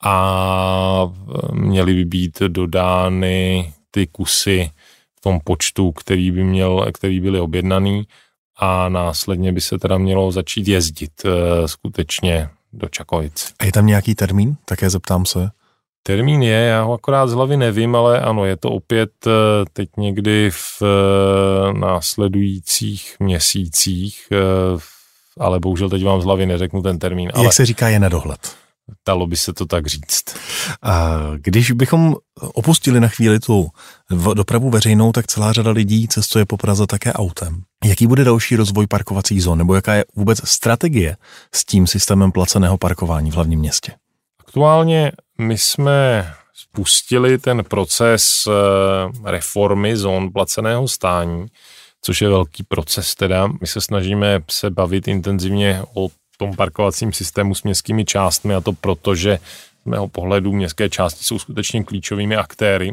[0.04, 1.12] a
[1.52, 4.72] měly by být dodány ty kusy
[5.18, 8.08] v tom počtu, který by měl, který byly objednaný
[8.60, 13.54] a následně by se teda mělo začít jezdit eh, skutečně do Čakovic.
[13.60, 14.56] A je tam nějaký termín?
[14.66, 15.50] Také zeptám se.
[16.04, 19.32] Termín je, já ho akorát z hlavy nevím, ale ano, je to opět eh,
[19.74, 24.28] teď někdy v eh, následujících měsících,
[25.40, 27.32] ale bohužel teď vám z hlavy neřeknu ten termín.
[27.34, 28.63] Ale Jak se říká, je na dohled.
[29.08, 30.24] Dalo by se to tak říct.
[30.82, 33.70] A když bychom opustili na chvíli tu
[34.34, 37.62] dopravu veřejnou, tak celá řada lidí cestuje po Praze také autem.
[37.86, 41.18] Jaký bude další rozvoj parkovacích zón, nebo jaká je vůbec strategie
[41.54, 43.92] s tím systémem placeného parkování v hlavním městě?
[44.40, 51.46] Aktuálně my jsme spustili ten proces eh, reformy zón placeného stání,
[52.02, 53.48] což je velký proces teda.
[53.48, 58.74] My se snažíme se bavit intenzivně o tom parkovacím systému s městskými částmi a to
[58.74, 59.40] proto, že
[59.84, 62.92] z mého pohledu městské části jsou skutečně klíčovými aktéry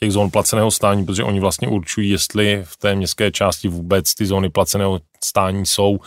[0.00, 4.26] těch zón placeného stání, protože oni vlastně určují, jestli v té městské části vůbec ty
[4.26, 5.98] zóny placeného stání jsou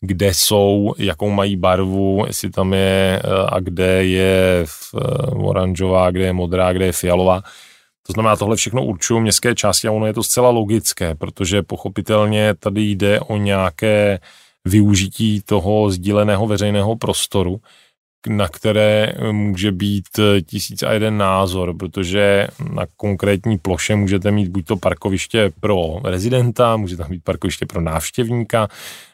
[0.00, 6.24] kde jsou, jakou mají barvu, jestli tam je eh, a kde je eh, oranžová, kde
[6.24, 7.42] je modrá, kde je fialová.
[8.06, 12.54] To znamená, tohle všechno určují městské části a ono je to zcela logické, protože pochopitelně
[12.54, 14.18] tady jde o nějaké
[14.66, 17.60] využití toho sdíleného veřejného prostoru,
[18.28, 20.04] na které může být
[20.46, 26.76] tisíc a jeden názor, protože na konkrétní ploše můžete mít buď to parkoviště pro rezidenta,
[26.76, 28.68] může tam být parkoviště pro návštěvníka,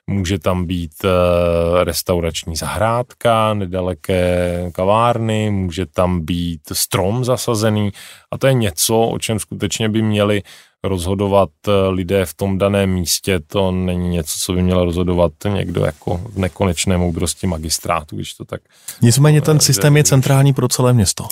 [0.06, 7.92] může tam být eh, restaurační zahrádka, nedaleké kavárny, může tam být strom zasazený
[8.30, 10.42] a to je něco, o čem skutečně by měli
[10.84, 15.84] rozhodovat eh, lidé v tom daném místě, to není něco, co by měl rozhodovat někdo
[15.84, 18.60] jako v nekonečné moudrosti magistrátu, když to tak...
[19.02, 21.24] Nicméně ten systém je centrální pro celé město.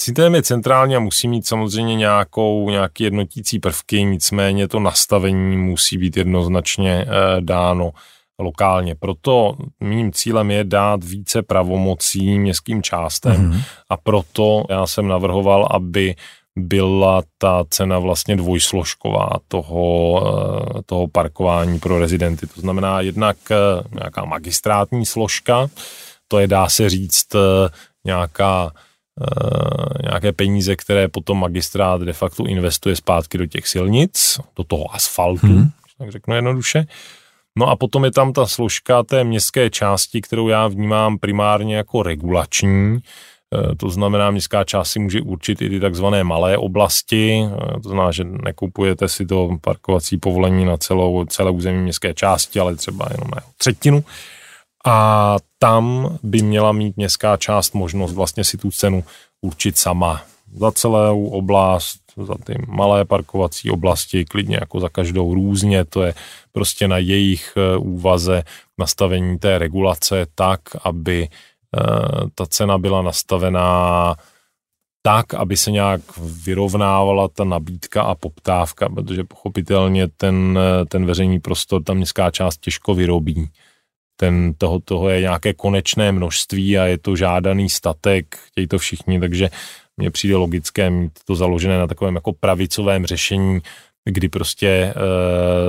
[0.00, 5.98] Systém je centrální a musí mít samozřejmě nějakou, nějaký jednotící prvky, nicméně to nastavení musí
[5.98, 7.90] být jednoznačně eh, dáno
[8.38, 8.94] lokálně.
[8.94, 13.62] Proto mým cílem je dát více pravomocí městským částem mm-hmm.
[13.88, 16.14] a proto já jsem navrhoval, aby
[16.60, 20.22] byla ta cena vlastně dvojsložková toho,
[20.78, 22.46] eh, toho parkování pro rezidenty.
[22.46, 23.56] To znamená jednak eh,
[23.94, 25.68] nějaká magistrátní složka,
[26.28, 27.68] to je dá se říct eh,
[28.04, 28.70] nějaká
[30.02, 35.46] nějaké peníze, které potom magistrát de facto investuje zpátky do těch silnic, do toho asfaltu,
[35.46, 35.70] hmm.
[35.98, 36.86] tak řeknu jednoduše.
[37.58, 42.02] No a potom je tam ta složka té městské části, kterou já vnímám primárně jako
[42.02, 42.98] regulační,
[43.76, 48.12] to znamená, městská část si může určit i ty takzvané malé oblasti, eh, to znamená,
[48.12, 53.30] že nekupujete si to parkovací povolení na celou, celé území městské části, ale třeba jenom
[53.34, 54.04] na třetinu.
[54.86, 59.04] A tam by měla mít městská část možnost vlastně si tu cenu
[59.40, 60.22] určit sama
[60.56, 66.14] za celou oblast, za ty malé parkovací oblasti, klidně jako za každou různě, to je
[66.52, 68.42] prostě na jejich eh, úvaze
[68.78, 71.49] nastavení té regulace tak, aby Eh,
[72.34, 74.14] ta cena byla nastavená
[75.02, 76.00] tak, aby se nějak
[76.44, 82.60] vyrovnávala ta nabídka a poptávka, protože pochopitelně ten, eh, ten veřejný prostor, ta městská část
[82.60, 83.48] těžko vyrobí.
[84.16, 89.20] Ten, toho, toho je nějaké konečné množství a je to žádaný statek, chtějí to všichni,
[89.20, 89.50] takže
[89.96, 93.60] mně přijde logické mít to založené na takovém jako pravicovém řešení,
[94.04, 94.94] kdy prostě e,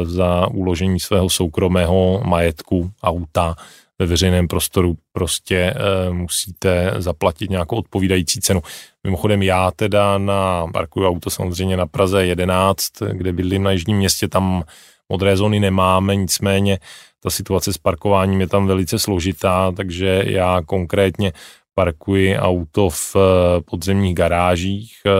[0.05, 3.55] za uložení svého soukromého majetku auta
[4.01, 8.61] ve veřejném prostoru prostě e, musíte zaplatit nějakou odpovídající cenu.
[9.03, 14.27] Mimochodem já teda na parkuju auto samozřejmě na Praze 11, kde bydlím na Jižním městě,
[14.27, 14.63] tam
[15.09, 16.79] modré zóny nemáme, nicméně
[17.19, 21.33] ta situace s parkováním je tam velice složitá, takže já konkrétně
[21.75, 25.11] parkuji auto v eh, podzemních garážích, eh,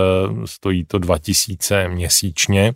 [0.48, 2.74] stojí to 2000 měsíčně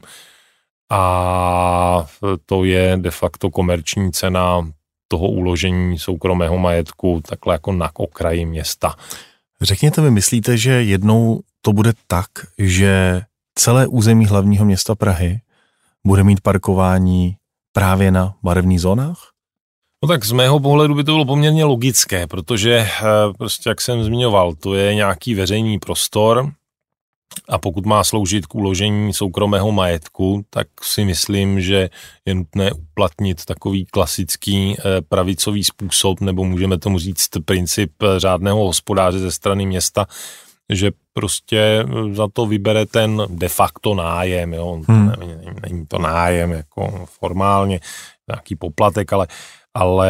[0.92, 2.06] a
[2.46, 4.70] to je de facto komerční cena
[5.16, 8.96] toho uložení soukromého majetku takhle jako na okraji města.
[9.62, 13.22] Řekněte mi, myslíte, že jednou to bude tak, že
[13.56, 15.40] celé území hlavního města Prahy
[16.04, 17.36] bude mít parkování
[17.74, 19.32] právě na barevných zónách?
[20.04, 23.04] No tak z mého pohledu by to bylo poměrně logické, protože eh,
[23.38, 26.52] prostě jak jsem zmiňoval, to je nějaký veřejný prostor,
[27.50, 31.90] a pokud má sloužit k uložení soukromého majetku, tak si myslím, že
[32.26, 38.66] je nutné uplatnit takový klasický eh, pravicový způsob, nebo můžeme tomu říct princip eh, řádného
[38.66, 40.06] hospodáře ze strany města,
[40.70, 44.82] že prostě eh, za to vybere ten de facto nájem, jo.
[44.88, 45.12] Hmm.
[45.20, 45.36] Není,
[45.70, 47.80] není to nájem jako formálně,
[48.32, 49.28] nějaký poplatek, ale,
[49.74, 50.10] ale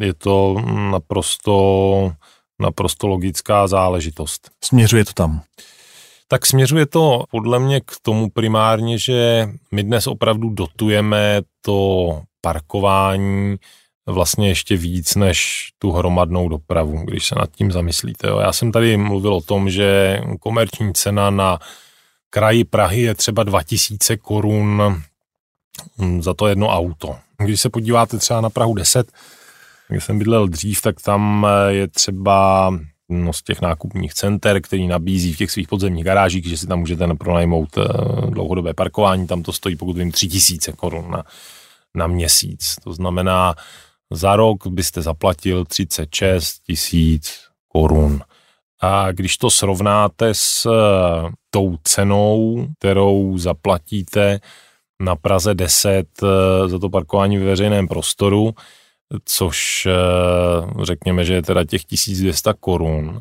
[0.00, 0.56] je to
[0.90, 2.12] naprosto,
[2.60, 4.50] naprosto logická záležitost.
[4.64, 5.42] Směřuje to tam
[6.32, 13.56] tak směřuje to podle mě k tomu primárně, že my dnes opravdu dotujeme to parkování
[14.06, 18.28] vlastně ještě víc než tu hromadnou dopravu, když se nad tím zamyslíte.
[18.28, 18.38] Jo.
[18.38, 21.58] Já jsem tady mluvil o tom, že komerční cena na
[22.30, 24.82] kraji Prahy je třeba 2000 korun
[26.20, 27.16] za to jedno auto.
[27.38, 29.12] Když se podíváte třeba na Prahu 10,
[29.88, 32.70] když jsem bydlel dřív, tak tam je třeba
[33.32, 37.14] z těch nákupních center, který nabízí v těch svých podzemních garážích, že si tam můžete
[37.14, 37.82] pronajmout eh,
[38.30, 41.24] dlouhodobé parkování, tam to stojí, pokud vím, 3000 korun na,
[41.94, 42.76] na měsíc.
[42.84, 43.54] To znamená,
[44.10, 48.20] za rok byste zaplatil 36 tisíc korun.
[48.80, 54.40] A když to srovnáte s eh, tou cenou, kterou zaplatíte
[55.00, 58.54] na Praze 10 eh, za to parkování ve veřejném prostoru,
[59.24, 59.92] což eh,
[60.84, 63.20] řekněme, že je teda těch 1200 korun,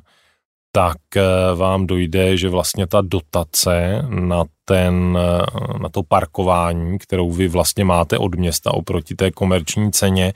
[0.72, 1.22] tak eh,
[1.56, 5.42] vám dojde, že vlastně ta dotace na, ten, eh,
[5.82, 10.34] na to parkování, kterou vy vlastně máte od města oproti té komerční ceně,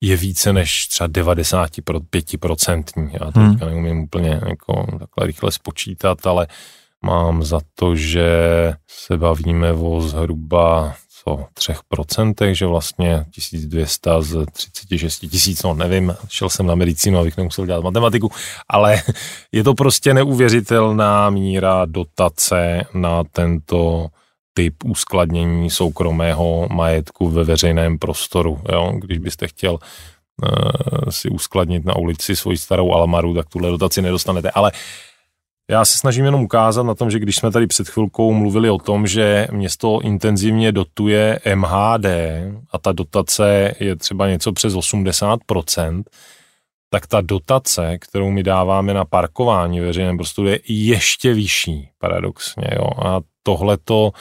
[0.00, 3.10] je více než třeba 95%.
[3.12, 3.58] Já to hmm.
[3.60, 6.46] neumím úplně jako takhle rychle spočítat, ale
[7.02, 8.28] mám za to, že
[8.88, 10.94] se bavíme o zhruba
[11.24, 17.36] co, 3%, že vlastně 1200 z 36 tisíc, no nevím, šel jsem na medicínu, abych
[17.36, 18.30] nemusel dělat matematiku,
[18.68, 19.02] ale
[19.52, 24.08] je to prostě neuvěřitelná míra dotace na tento
[24.54, 28.60] typ uskladnění soukromého majetku ve veřejném prostoru.
[28.72, 28.92] Jo?
[28.98, 34.50] Když byste chtěl uh, si uskladnit na ulici svoji starou Almaru, tak tuhle dotaci nedostanete.
[34.50, 34.72] Ale
[35.70, 38.78] Já se snažím jenom ukázat na tom, že když jsme tady před chvilkou mluvili o
[38.78, 42.06] tom, že město intenzivně dotuje MHD
[42.70, 46.02] a ta dotace je třeba něco přes 80%,
[46.90, 52.64] tak ta dotace, kterou my dáváme na parkování veřejném prostoru, je ještě vyšší, paradoxně.
[52.72, 52.86] Jo?
[53.04, 54.12] A tohleto,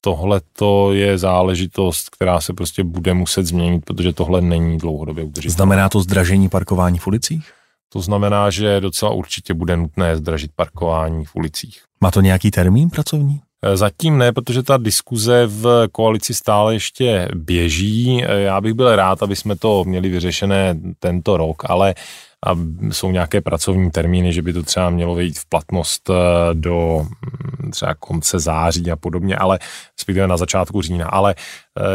[0.00, 5.54] tohleto je záležitost, která se prostě bude muset změnit, protože tohle není dlouhodobě udržitelné.
[5.54, 7.52] Znamená to zdražení parkování v ulicích?
[7.92, 11.82] To znamená, že docela určitě bude nutné zdražit parkování v ulicích.
[12.00, 13.40] Má to nějaký termín pracovní?
[13.62, 18.24] E, zatím ne, protože ta diskuze v koalici stále ještě běží.
[18.24, 21.94] E, já bych byl rád, aby jsme to měli vyřešené tento rok, ale
[22.46, 22.58] a
[22.92, 26.14] jsou nějaké pracovní termíny, že by to třeba mělo vejít v platnost eh,
[26.54, 27.06] do
[27.70, 29.58] třeba konce září a podobně, ale
[29.98, 31.34] respektive na začátku října, ale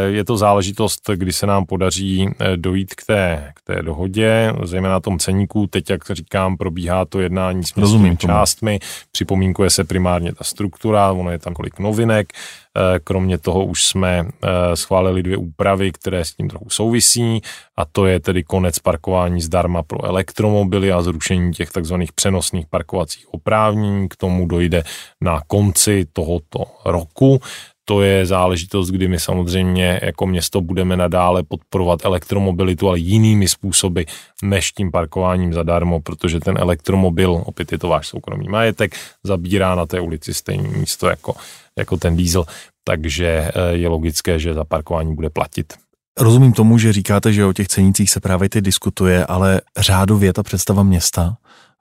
[0.06, 4.94] je to záležitost, kdy se nám podaří eh, dojít k té, k té dohodě, zejména
[4.94, 5.66] na tom ceníku.
[5.66, 8.78] Teď, jak říkám, probíhá to jednání s městskými částmi,
[9.12, 12.32] připomínkuje se primárně ta struktura, ono je tam kolik novinek,
[12.76, 17.40] Eh, kromě toho už jsme eh, schválili dvě úpravy, které s tím trochu souvisí
[17.76, 23.34] a to je tedy konec parkování zdarma pro elektromobily a zrušení těch takzvaných přenosných parkovacích
[23.34, 24.08] oprávnění.
[24.08, 24.84] K tomu dojde
[25.20, 27.40] na konci tohoto roku.
[27.84, 34.02] To je záležitost, kdy my samozřejmě jako město budeme nadále podporovat elektromobilitu, ale jinými způsoby
[34.42, 39.86] než tím parkováním zadarmo, protože ten elektromobil, opět je to váš soukromý majetek, zabírá na
[39.86, 41.34] té ulici stejné místo jako
[41.78, 42.44] jako ten diesel,
[42.84, 45.72] takže eh, je logické, že za parkování bude platit.
[46.20, 50.42] Rozumím tomu, že říkáte, že o těch cenících se právě teď diskutuje, ale řádově ta
[50.42, 51.36] představa města,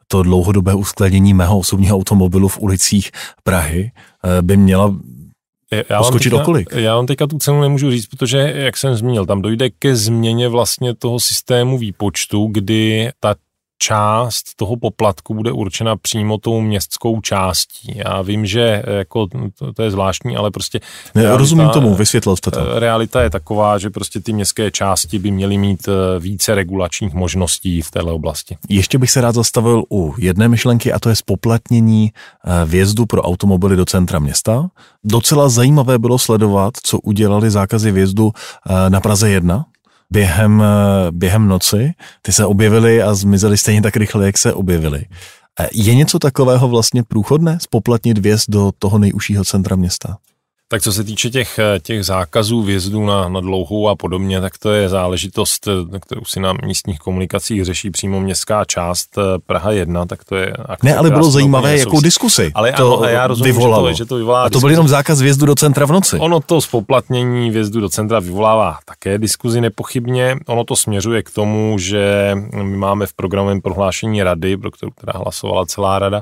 [0.07, 3.11] to dlouhodobé uskladnění mého osobního automobilu v ulicích
[3.43, 4.95] Prahy eh, by měla
[5.89, 6.69] já poskočit teďka, okolik?
[6.76, 10.47] Já vám teďka tu cenu nemůžu říct, protože, jak jsem zmínil, tam dojde ke změně
[10.47, 13.36] vlastně toho systému výpočtu, kdy ta
[13.84, 17.93] část toho poplatku bude určena přímo tou městskou částí.
[17.95, 19.27] Já vím, že jako,
[19.59, 20.79] to, to je zvláštní, ale prostě...
[21.15, 22.59] Ne, realita, rozumím tomu, vysvětlil jste to.
[22.59, 27.13] Eh, realita je taková, že prostě ty městské části by měly mít eh, více regulačních
[27.13, 28.57] možností v této oblasti.
[28.69, 33.21] Ještě bych se rád zastavil u jedné myšlenky a to je spoplatnění eh, vjezdu pro
[33.21, 34.67] automobily do centra města.
[35.03, 38.31] Docela zajímavé bylo sledovat, co udělali zákazy vjezdu
[38.89, 39.65] na Praze 1,
[40.14, 41.93] během, eh, během noci.
[42.22, 45.05] Ty se objevily a zmizely stejně tak rychle, jak se objevily.
[45.59, 50.18] Eh, je něco takového vlastně průchodné, spoplatnit vjezd do toho nejužšího centra města?
[50.68, 54.72] Tak co se týče těch, těch zákazů vjezdu na, na dlouhou a podobně, tak to
[54.72, 55.68] je záležitost,
[56.01, 60.53] kterou si na místních komunikacích řeší přímo městská část eh, Praha 1, tak to je...
[60.84, 63.88] Ne, ale bylo zajímavé, jakou diskusi ale to ano, a já rozumím, vyvolalo.
[63.88, 66.20] Že to, že to vyvolá A to byl jenom zákaz vjezdu do centra v noci.
[66.20, 70.38] Ono to spoplatnění vjezdu do centra vyvolává také diskuzi nepochybně.
[70.47, 75.14] Ono to směřuje k tomu, že my máme v programovém prohlášení rady, pro kterou teda
[75.16, 76.22] hlasovala celá rada,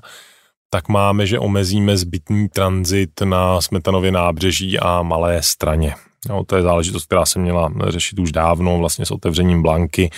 [0.74, 5.96] tak máme, že omezíme zbytný tranzit na Smetanově nábřeží a Malé straně.
[6.30, 10.10] No, to je záležitost, která se měla řešit už dávno, vlastně s otevřením Blanky.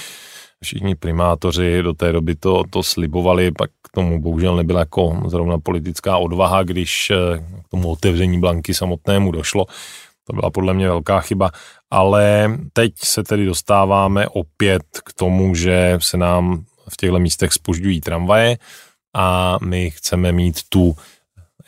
[0.64, 5.58] Všichni primátoři do té doby to, to slibovali, pak k tomu bohužel nebyla jako zrovna
[5.58, 7.16] politická odvaha, když eh,
[7.66, 9.66] k tomu otevření Blanky samotnému došlo.
[10.28, 11.52] To byla podle mě velká chyba,
[11.92, 18.02] ale teď se tedy dostáváme opět k tomu, že se nám v těchto místech spožďují
[18.02, 18.58] tramvaje,
[19.14, 20.96] a my chceme mít tu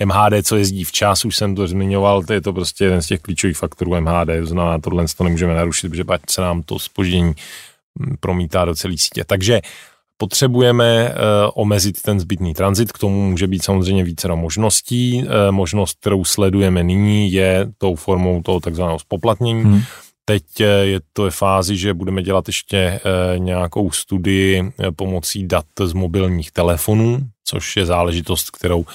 [0.06, 3.22] MHD, co jezdí včas, už jsem to zmiňoval, to je to prostě jeden z těch
[3.22, 7.34] klíčových faktorů MHD, to znamená, tohle to nemůžeme narušit, protože pak se nám to spoždění
[8.00, 9.24] mm, promítá do celé sítě.
[9.28, 9.62] Takže
[10.18, 11.16] potřebujeme uh,
[11.54, 15.24] omezit ten zbytný tranzit, k tomu může být samozřejmě více možností.
[15.24, 19.64] Uh, možnost, kterou sledujeme nyní, je tou formou toho takzvaného spoplatnění.
[19.64, 19.82] Hmm.
[20.26, 23.00] Teď eh, je to v fázi, že budeme dělat ještě eh,
[23.40, 28.86] nějakou studii eh, pomocí dat z mobilních telefonů, což je záležitost, kterou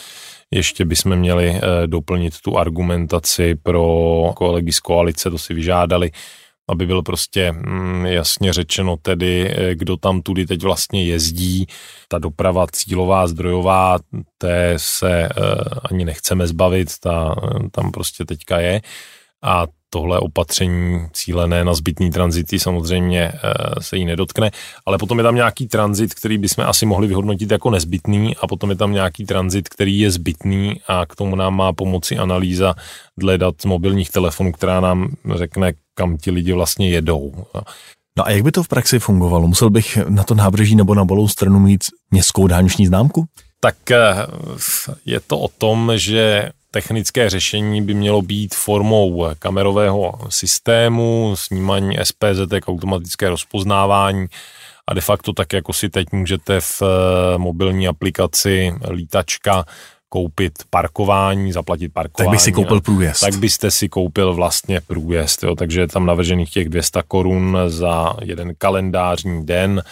[0.50, 3.84] ještě bychom měli doplnit tu argumentaci pro
[4.36, 6.10] kolegy z koalice, to si vyžádali,
[6.68, 11.66] aby bylo prostě mm, jasně řečeno tedy, kdo tam tudy teď vlastně jezdí.
[12.08, 13.98] Ta doprava cílová, zdrojová,
[14.38, 15.28] té se
[15.90, 17.34] ani nechceme zbavit, ta
[17.72, 18.80] tam prostě teďka je.
[19.42, 23.38] A tohle opatření cílené na zbytný tranzity samozřejmě eh,
[23.80, 24.50] se jí nedotkne,
[24.86, 28.70] ale potom je tam nějaký tranzit, který bychom asi mohli vyhodnotit jako nezbytný a potom
[28.70, 32.74] je tam nějaký tranzit, který je zbytný a k tomu nám má pomoci analýza
[33.18, 37.32] dle dat z mobilních telefonů, která nám řekne, kam ti lidi vlastně jedou.
[38.18, 39.48] No a jak by to v praxi fungovalo?
[39.48, 43.24] Musel bych na to nábřeží nebo na bolou stranu mít městskou dálniční známku?
[43.60, 44.14] Tak eh,
[45.06, 52.66] je to o tom, že technické řešení by mělo být formou kamerového systému, snímání SPZ,
[52.66, 54.26] automatické rozpoznávání
[54.86, 59.64] a de facto tak, jako si teď můžete v eh, mobilní aplikaci lítačka
[60.08, 62.26] koupit parkování, zaplatit parkování.
[62.26, 63.20] Tak bych si koupil průjezd.
[63.20, 65.54] Tak byste si koupil vlastně průjezd, jo.
[65.54, 69.82] takže je tam navržených těch 200 korun za jeden kalendářní den.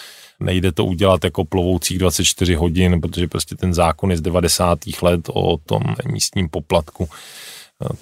[0.40, 4.78] Nejde to udělat jako plovoucích 24 hodin, protože prostě ten zákon je z 90.
[5.02, 7.08] let o tom místním poplatku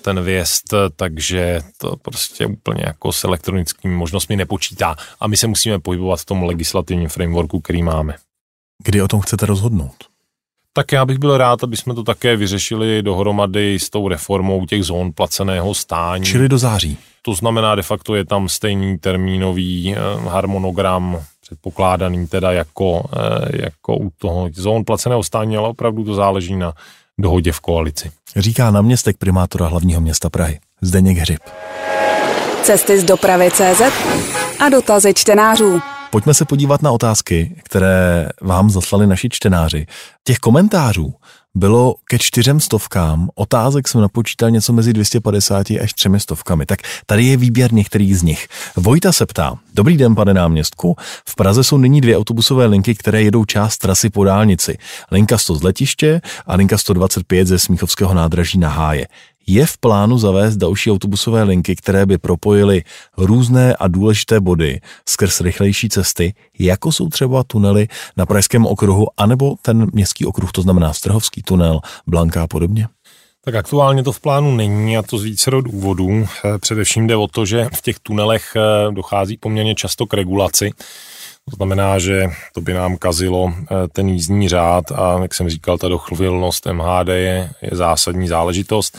[0.03, 4.97] ten věst, takže to prostě úplně jako s elektronickými možnostmi nepočítá.
[5.21, 8.15] A my se musíme pohybovat v tom legislativním frameworku, který máme.
[8.85, 9.97] Kdy o tom chcete rozhodnout?
[10.73, 14.85] Tak já bych byl rád, aby jsme to také vyřešili dohromady s tou reformou těch
[14.85, 16.25] zón placeného stání.
[16.25, 16.99] Čili do září.
[17.23, 23.97] To znamená, de facto je tam stejný termínový eh, harmonogram předpokládaný teda jako, eh, jako
[23.97, 26.73] u toho zón placeného stání, ale opravdu to záleží na
[27.19, 28.11] dohodě v koalici.
[28.37, 31.41] Říká náměstek primátora hlavního města Prahy, Zdeněk Hřib.
[32.63, 33.83] Cesty z dopravy CZ
[34.61, 35.81] a dotazy čtenářů.
[36.11, 39.87] Pojďme se podívat na otázky, které vám zaslali naši čtenáři.
[40.25, 41.15] Těch komentářů
[41.57, 46.67] bylo ke čtyřem stovkám, otázek jsem napočítal něco mezi 250 až třemi stovkami.
[46.67, 48.49] Tak tady je výběr některých z nich.
[48.77, 50.97] Vojta se ptá, dobrý den pane náměstku,
[51.29, 54.79] v Praze jsou nyní dvě autobusové linky, které jedou část trasy po dálnici.
[55.11, 59.07] Linka 100 z letiště a linka 125 ze Smíchovského nádraží na Háje.
[59.47, 62.83] Je v plánu zavést další autobusové linky, které by propojily
[63.17, 69.55] různé a důležité body skrz rychlejší cesty, jako jsou třeba tunely na Pražském okruhu, anebo
[69.63, 72.89] ten městský okruh, to znamená Strhovský tunel, Blanka a podobně?
[73.45, 76.27] Tak aktuálně to v plánu není a to z vícero důvodů.
[76.45, 80.71] Eh, především jde o to, že v těch tunelech eh, dochází poměrně často k regulaci.
[81.51, 85.79] To znamená, že to by nám kazilo eh, ten jízdní řád a, jak jsem říkal,
[85.79, 88.99] ta dochvilnost MHD je, je zásadní záležitost.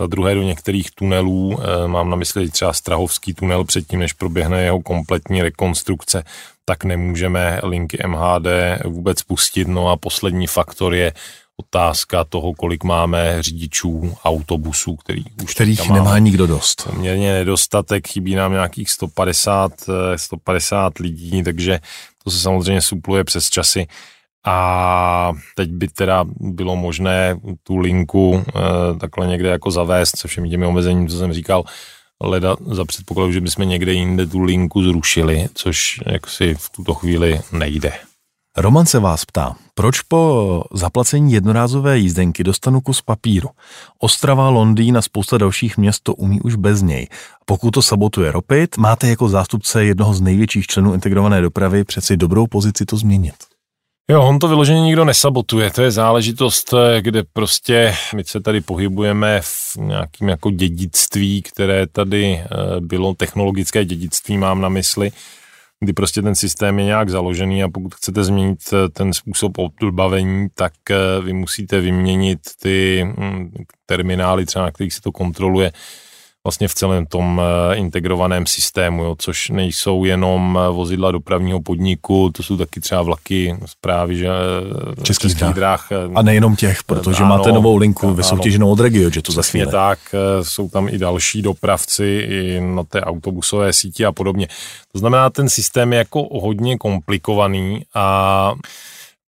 [0.00, 4.62] Za druhé do některých tunelů, eh, mám na mysli třeba Strahovský tunel předtím, než proběhne
[4.62, 6.24] jeho kompletní rekonstrukce,
[6.64, 8.46] tak nemůžeme linky MHD
[8.84, 9.68] vůbec pustit.
[9.68, 11.12] No a poslední faktor je
[11.56, 16.88] otázka toho, kolik máme řidičů autobusů, který už kterých nemá nikdo dost.
[16.90, 19.72] Poměrně nedostatek, chybí nám nějakých 150,
[20.16, 21.80] 150 eh, lidí, takže
[22.24, 23.86] to se samozřejmě supluje přes časy
[24.46, 30.50] a teď by teda bylo možné tu linku e, takhle někde jako zavést se všemi
[30.50, 31.64] těmi omezeními, co jsem říkal,
[32.22, 37.40] leda za předpokladu, že bychom někde jinde tu linku zrušili, což jaksi v tuto chvíli
[37.52, 37.92] nejde.
[38.58, 43.48] Roman se vás ptá, proč po zaplacení jednorázové jízdenky dostanu kus papíru?
[43.98, 47.08] Ostrava, Londýn a spousta dalších měst to umí už bez něj.
[47.44, 52.46] Pokud to sabotuje Ropit, máte jako zástupce jednoho z největších členů integrované dopravy přeci dobrou
[52.46, 53.34] pozici to změnit.
[54.10, 55.70] Jo, on to vyloženě nikdo nesabotuje.
[55.70, 61.86] To je záležitost, eh, kde prostě my se tady pohybujeme v nějakým jako dědictví, které
[61.86, 62.46] tady eh,
[62.80, 65.12] bylo, technologické dědictví mám na mysli,
[65.80, 70.48] kdy prostě ten systém je nějak založený a pokud chcete změnit eh, ten způsob odbavení,
[70.54, 70.72] tak
[71.22, 73.52] vy musíte vyměnit ty hm,
[73.86, 75.72] terminály, třeba na kterých se to kontroluje,
[76.46, 82.30] vlastně v celém tom eh, integrovaném systému, jo, což nejsou jenom eh, vozidla dopravního podniku,
[82.34, 85.88] to jsou taky třeba vlaky zprávy, že eh, českých, českých dráh.
[86.14, 89.66] A nejenom těch, protože ano, máte novou linku vysoutěženou od Regio, že to za chvíli.
[89.66, 89.98] tak,
[90.42, 94.48] jsou tam i další dopravci i na té autobusové síti a podobně.
[94.92, 98.54] To znamená, ten systém je jako hodně komplikovaný a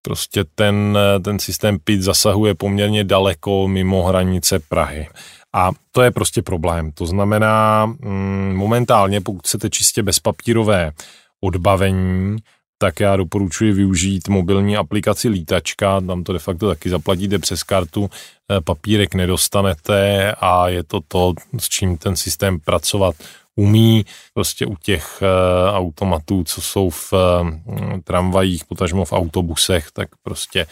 [0.03, 5.09] prostě ten, ten systém PIT zasahuje poměrně daleko mimo hranice Prahy.
[5.55, 6.93] A to je prostě problém.
[6.93, 10.93] To znamená, mm, momentálně, pokud chcete čistě bezpapírové
[11.41, 12.37] odbavení,
[12.79, 18.11] tak já doporučuji využít mobilní aplikaci Lítačka, tam to de facto taky zaplatíte přes kartu,
[18.51, 23.17] eh, papírek nedostanete a je to to, s čím ten systém pracovat
[23.57, 24.07] umí.
[24.35, 30.67] Prostě u těch eh, automatů, co jsou v eh, tramvajích, potažmo v autobusech, tak prostě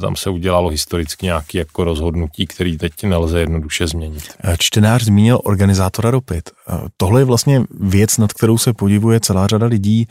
[0.00, 4.22] tam se udělalo historicky nějaké jako rozhodnutí, který teď nelze jednoduše změnit.
[4.44, 6.50] Eh, čtenář zmínil organizátora Ropit.
[6.50, 10.08] Eh, tohle je vlastně věc, nad kterou se podivuje celá řada lidí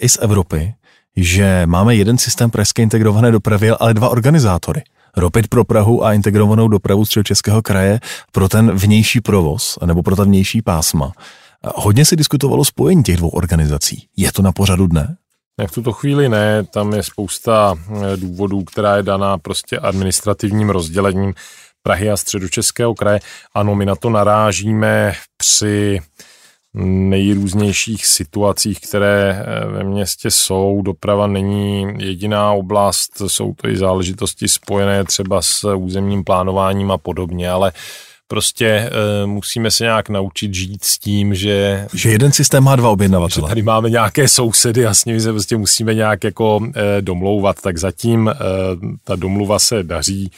[0.00, 0.74] i z Evropy,
[1.16, 4.82] že máme jeden systém pražské integrované dopravy, ale dva organizátory.
[5.16, 8.00] Ropit pro Prahu a integrovanou dopravu z Českého kraje
[8.32, 11.12] pro ten vnější provoz nebo pro ta vnější pásma.
[11.74, 14.06] Hodně se diskutovalo spojení těch dvou organizací.
[14.16, 15.16] Je to na pořadu dne?
[15.66, 21.34] V tuto chvíli ne, tam je spousta eh, důvodů, která je daná prostě administrativním rozdělením
[21.82, 23.20] Prahy a středočeského kraje.
[23.54, 26.00] Ano, my na to narážíme při
[27.08, 30.82] nejrůznějších situacích, které eh, ve městě jsou.
[30.82, 37.50] Doprava není jediná oblast, jsou to i záležitosti spojené třeba s územním plánováním a podobně,
[37.50, 37.72] ale
[38.28, 38.90] prostě
[39.22, 41.86] uh, musíme se nějak naučit žít s tím, že...
[41.94, 43.46] Že jeden systém má dva objednavatele.
[43.46, 47.60] Že tady máme nějaké sousedy a s nimi se prostě musíme nějak jako uh, domlouvat,
[47.60, 48.32] tak zatím uh,
[49.04, 50.30] ta domluva se daří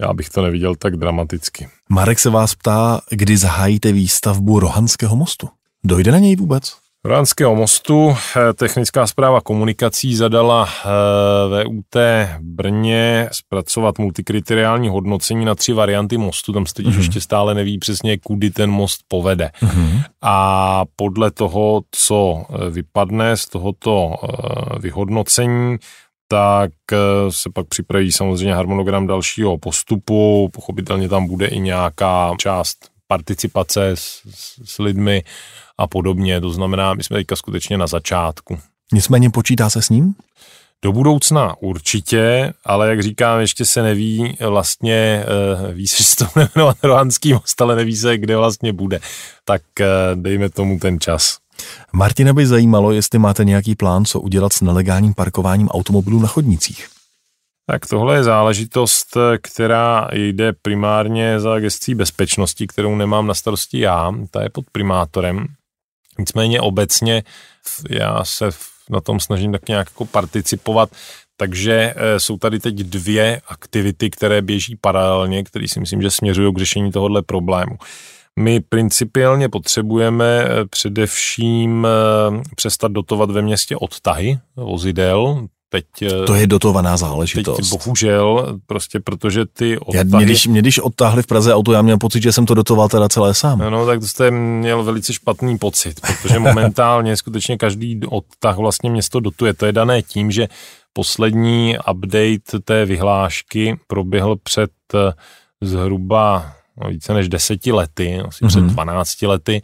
[0.00, 1.68] já bych to neviděl tak dramaticky.
[1.88, 5.48] Marek se vás ptá, kdy zahájíte výstavbu Rohanského mostu.
[5.84, 6.81] Dojde na něj vůbec?
[7.04, 11.96] Rohanského mostu eh, technická zpráva komunikací zadala eh, VUT
[12.40, 16.52] Brně zpracovat multikriteriální hodnocení na tři varianty mostu.
[16.52, 16.98] Tam se totiž mm-hmm.
[16.98, 19.50] ještě stále neví přesně, kudy ten most povede.
[19.62, 20.02] Mm-hmm.
[20.22, 24.14] A podle toho, co eh, vypadne z tohoto
[24.80, 25.76] vyhodnocení,
[26.28, 26.70] tak
[27.30, 30.48] se pak připraví samozřejmě harmonogram dalšího postupu.
[30.52, 32.76] Pochopitelně tam bude i nějaká část
[33.06, 34.22] participace s,
[34.64, 35.22] s lidmi
[35.78, 36.40] a podobně.
[36.40, 38.58] To znamená, my jsme teďka skutečně na začátku.
[38.92, 40.14] Nicméně počítá se s ním?
[40.84, 45.24] Do budoucna určitě, ale jak říkám, ještě se neví vlastně,
[45.68, 49.00] eh, ví se, že to jmenovat Rohanský most, ale neví se, kde vlastně bude.
[49.44, 51.38] Tak eh, dejme tomu ten čas.
[51.92, 56.88] Martina by zajímalo, jestli máte nějaký plán, co udělat s nelegálním parkováním automobilů na chodnicích.
[57.66, 64.12] Tak tohle je záležitost, která jde primárně za gestcí bezpečnosti, kterou nemám na starosti já,
[64.30, 65.46] ta je pod primátorem.
[66.18, 67.22] Nicméně obecně
[67.90, 68.50] já se
[68.90, 70.90] na tom snažím tak nějak jako participovat,
[71.36, 76.54] takže eh, jsou tady teď dvě aktivity, které běží paralelně, které si myslím, že směřují
[76.54, 77.76] k řešení tohohle problému.
[78.38, 86.34] My principiálně potřebujeme eh, především eh, přestat dotovat ve městě odtahy vozidel, Teď, eh, to
[86.34, 87.56] je dotovaná záležitost.
[87.56, 89.98] Teď bohužel, prostě protože ty odtahy...
[89.98, 92.54] Já, mě, když, mě když odtáhli v Praze auto, já měl pocit, že jsem to
[92.54, 93.58] dotoval teda celé sám.
[93.58, 98.90] No, no tak to jste měl velice špatný pocit, protože momentálně skutečně každý odtah vlastně
[98.90, 99.54] město dotuje.
[99.54, 100.48] To je dané tím, že
[100.92, 105.12] poslední update té vyhlášky proběhl před eh,
[105.60, 108.48] zhruba no, více než deseti lety, asi mm-hmm.
[108.48, 109.62] před 12 lety,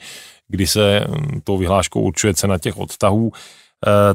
[0.48, 3.32] kdy se hm, tou vyhláškou určuje cena těch odtahů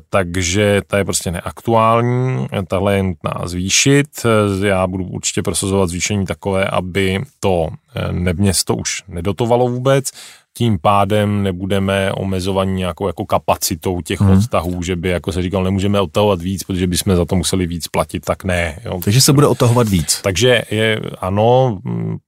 [0.10, 4.08] takže ta je prostě neaktuální, tahle je nutná zvýšit.
[4.26, 10.12] Eh, já budu určitě prosazovat zvýšení takové, aby to eh, město už nedotovalo vůbec,
[10.58, 14.38] tím pádem nebudeme omezovaní nějakou jako kapacitou těch hmm.
[14.38, 17.88] odtahů, že by, jako se říkal, nemůžeme odtahovat víc, protože bychom za to museli víc
[17.88, 18.80] platit, tak ne.
[18.86, 19.00] Jo.
[19.04, 20.20] Takže se bude odtahovat víc.
[20.24, 21.80] Takže je, ano,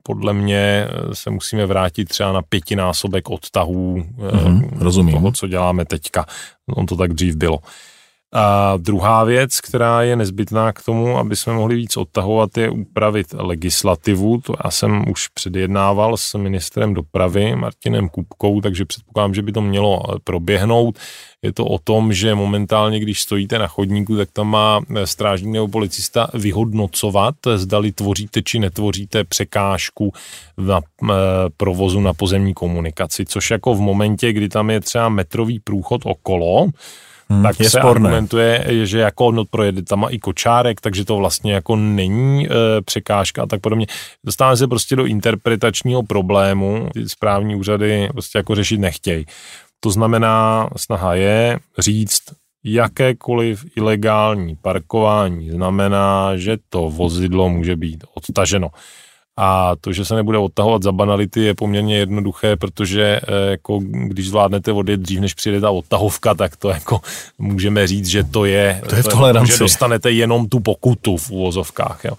[0.03, 5.15] podle mě se musíme vrátit třeba na pětinásobek odtahů hmm, rozumím.
[5.15, 6.25] toho, co děláme teďka.
[6.75, 7.59] On to tak dřív bylo.
[8.37, 13.27] A druhá věc, která je nezbytná k tomu, aby jsme mohli víc odtahovat, je upravit
[13.33, 14.41] legislativu.
[14.41, 19.61] To já jsem už předjednával s ministrem dopravy Martinem Kupkou, takže předpokládám, že by to
[19.61, 20.99] mělo proběhnout.
[21.41, 25.67] Je to o tom, že momentálně, když stojíte na chodníku, tak tam má strážník nebo
[25.67, 30.13] policista vyhodnocovat, zdali tvoříte či netvoříte překážku
[30.57, 31.15] na eh,
[31.57, 36.67] provozu na pozemní komunikaci, což jako v momentě, kdy tam je třeba metrový průchod okolo,
[37.29, 38.09] hmm, tak je se sporné.
[38.09, 42.49] argumentuje, že jako no, projede tam i kočárek, takže to vlastně jako není e,
[42.81, 43.85] překážka a tak podobně.
[44.23, 49.25] Dostáváme se prostě do interpretačního problému, ty správní úřady prostě jako řešit nechtějí.
[49.79, 52.21] To znamená, snaha je říct,
[52.63, 58.69] jakékoliv ilegální parkování znamená, že to vozidlo může být odtaženo.
[59.37, 64.27] A to, že se nebude odtahovat za banality, je poměrně jednoduché, protože eh, jako, když
[64.29, 67.01] zvládnete odjet dřív, než přijde ta odtahovka, tak to jako
[67.37, 69.51] můžeme říct, že to je, to je v toleranci.
[69.51, 72.05] že dostanete jenom tu pokutu v úvozovkách.
[72.05, 72.13] Jo.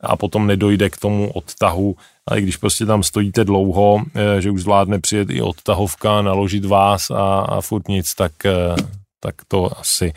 [0.00, 1.96] A potom nedojde k tomu odtahu,
[2.26, 7.10] ale když prostě tam stojíte dlouho, eh, že už zvládne přijet i odtahovka, naložit vás
[7.10, 8.76] a, a furt nic, tak, eh,
[9.20, 10.12] tak to asi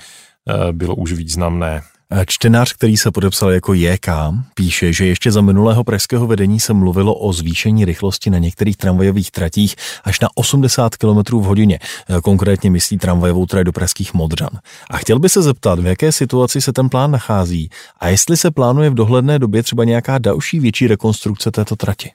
[0.72, 1.82] bylo už významné.
[2.26, 4.07] Čtenář, který se podepsal jako JK,
[4.53, 9.32] píše, že ještě za minulého pražského vedení se mluvilo o zvýšení rychlosti na některých tramvajových
[9.32, 11.80] tratích až na 80 km v hodině.
[12.24, 14.49] Konkrétně myslí tramvajovou trať do pražských Modřan.
[14.89, 18.51] A chtěl by se zeptat, v jaké situaci se ten plán nachází a jestli se
[18.51, 22.12] plánuje v dohledné době třeba nějaká další větší rekonstrukce této trati.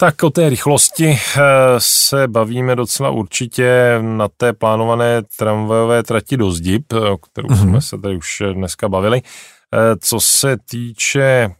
[0.00, 1.40] Tak o té rychlosti eh,
[1.78, 7.62] se bavíme docela určitě na té plánované tramvajové trati do Zdib, o kterou mm-hmm.
[7.62, 9.22] jsme se tady už dneska bavili.
[9.22, 11.50] Eh, co se týče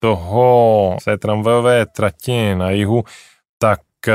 [0.00, 3.04] toho, té tramvajové trati na jihu,
[3.58, 4.12] tak eh,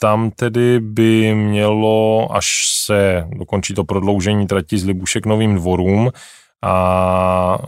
[0.00, 6.10] tam tedy by mělo, až se dokončí to prodloužení trati z Libušek Novým dvorům
[6.62, 7.58] a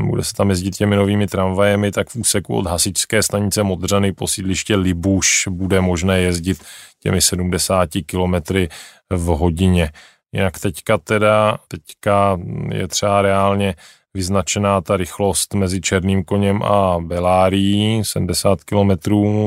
[0.00, 4.28] bude se tam jezdit těmi novými tramvajemi, tak v úseku od hasičské stanice Modřany po
[4.28, 6.64] sídliště Libuš bude možné jezdit
[7.02, 8.54] těmi 70 km
[9.10, 9.90] v hodině.
[10.32, 12.38] Jinak teďka teda, teďka
[12.72, 13.74] je třeba reálně
[14.14, 18.90] vyznačená ta rychlost mezi Černým koněm a Belárií, 70 km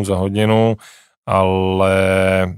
[0.03, 0.77] za hodinu,
[1.25, 1.95] ale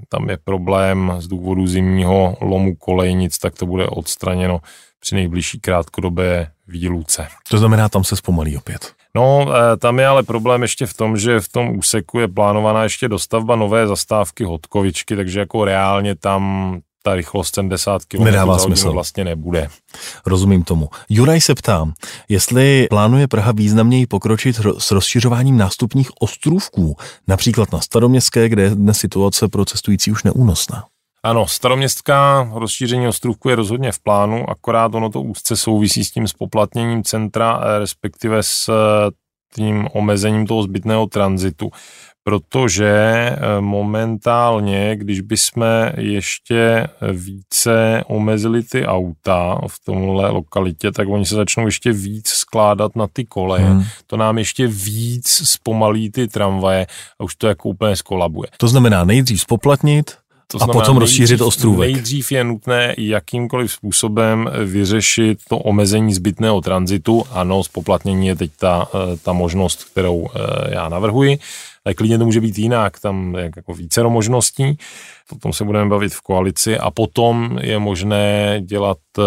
[0.08, 4.60] tam je problém z důvodu zimního lomu kolejnic, tak to bude odstraněno
[5.00, 7.26] při nejbližší krátkodobé výluce.
[7.48, 8.92] To znamená, tam se zpomalí opět.
[9.14, 12.82] No, eh, tam je ale problém ještě v tom, že v tom úseku je plánovaná
[12.82, 18.92] ještě dostavba nové zastávky Hodkovičky, takže jako reálně tam ta rychlost 70 km Nedává smysl.
[18.92, 19.68] vlastně nebude.
[20.26, 20.88] Rozumím tomu.
[21.08, 21.92] Juraj se ptá,
[22.28, 26.96] jestli plánuje Praha významněji pokročit s rozšiřováním nástupních ostrůvků,
[27.28, 30.84] například na Staroměstské, kde je dnes situace pro cestující už neúnosná.
[31.24, 36.28] Ano, staroměstská rozšíření ostrůvku je rozhodně v plánu, akorát ono to úzce souvisí s tím
[36.28, 39.10] spoplatněním centra, eh, respektive s eh,
[39.54, 41.70] tím omezením toho zbytného tranzitu
[42.24, 45.64] protože eh, momentálně, když bychom
[45.96, 52.96] ještě více omezili ty auta v tomhle lokalitě, tak oni se začnou ještě víc skládat
[52.96, 53.64] na ty koleje.
[53.64, 53.84] Hmm.
[54.06, 56.86] To nám ještě víc zpomalí ty tramvaje
[57.20, 58.48] a už to jako úplně skolabuje.
[58.56, 60.16] To znamená nejdřív spoplatnit,
[60.52, 61.92] to znamená, a potom rozšířit ostrůvek.
[61.92, 67.24] Nejdřív je nutné jakýmkoliv způsobem vyřešit to omezení zbytného tranzitu.
[67.30, 71.38] Ano, spoplatnění je teď ta, eh, ta možnost, kterou eh, já navrhuji
[71.84, 74.78] ale klidně to může být jinak, tam je jako více možností,
[75.28, 79.22] potom se budeme bavit v koalici a potom je možné dělat eh,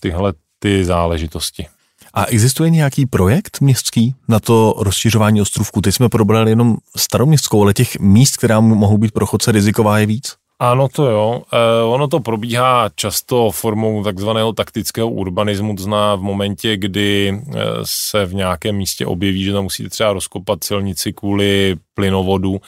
[0.00, 1.66] tyhle ty záležitosti.
[2.14, 5.80] A existuje nějaký projekt městský na to rozšiřování ostrovku?
[5.80, 10.06] Teď jsme probrali jenom staroměstskou, ale těch míst, která mohou být pro chodce riziková, je
[10.06, 10.34] víc?
[10.62, 11.42] Ano, to jo.
[11.52, 17.62] E, ono to probíhá často formou takzvaného taktického urbanismu, to znamená v momentě, kdy e,
[17.82, 22.60] se v nějakém místě objeví, že tam musíte třeba rozkopat silnici kvůli plynovodu,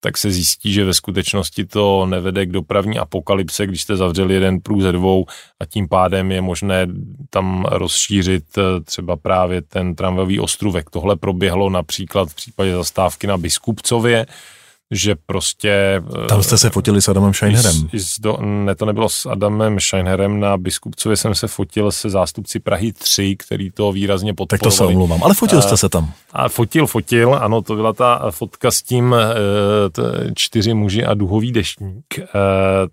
[0.00, 4.60] tak se zjistí, že ve skutečnosti to nevede k dopravní apokalypse, když jste zavřeli jeden
[4.60, 5.26] průz ze dvou
[5.60, 6.86] a tím pádem je možné
[7.30, 10.90] tam rozšířit e, třeba právě ten tramvajový ostrůvek.
[10.90, 14.26] Tohle proběhlo například v případě zastávky na Biskupcově,
[14.90, 16.02] že prostě...
[16.28, 17.88] Tam jste se fotili s Adamem Scheinherem.
[18.20, 22.92] do, ne, to nebylo s Adamem Scheinherem, na Biskupcově jsem se fotil se zástupci Prahy
[22.92, 24.60] 3, který to výrazně podporovali.
[24.60, 26.12] Tak to se omlouvám, ale fotil jste se tam.
[26.32, 31.52] A fotil, fotil, ano, to byla ta fotka s tím eh, čtyři muži a duhový
[31.52, 32.26] deštník, eh,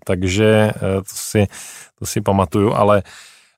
[0.04, 1.46] takže to si,
[1.98, 3.02] to si pamatuju, ale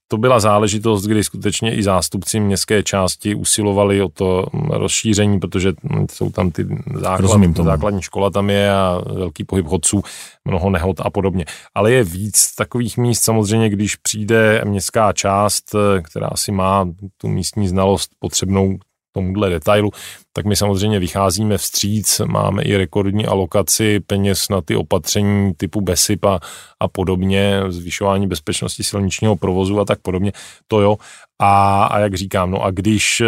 [0.08, 5.72] to byla záležitost, kdy skutečně i zástupci městské části usilovali o to rozšíření, protože
[6.10, 10.02] jsou tam ty základ, základní škola tam je a velký pohyb chodců,
[10.44, 11.44] mnoho nehod a podobně.
[11.74, 17.68] Ale je víc takových míst samozřejmě, když přijde městská část, která si má tu místní
[17.68, 18.78] znalost potřebnou
[19.18, 19.90] tomuhle detailu,
[20.32, 26.24] tak my samozřejmě vycházíme vstříc, máme i rekordní alokaci peněz na ty opatření typu BESIP
[26.24, 26.40] a,
[26.80, 30.32] a podobně, zvyšování bezpečnosti silničního provozu a tak podobně,
[30.68, 30.96] to jo.
[31.40, 33.26] A, a jak říkám, no a když e,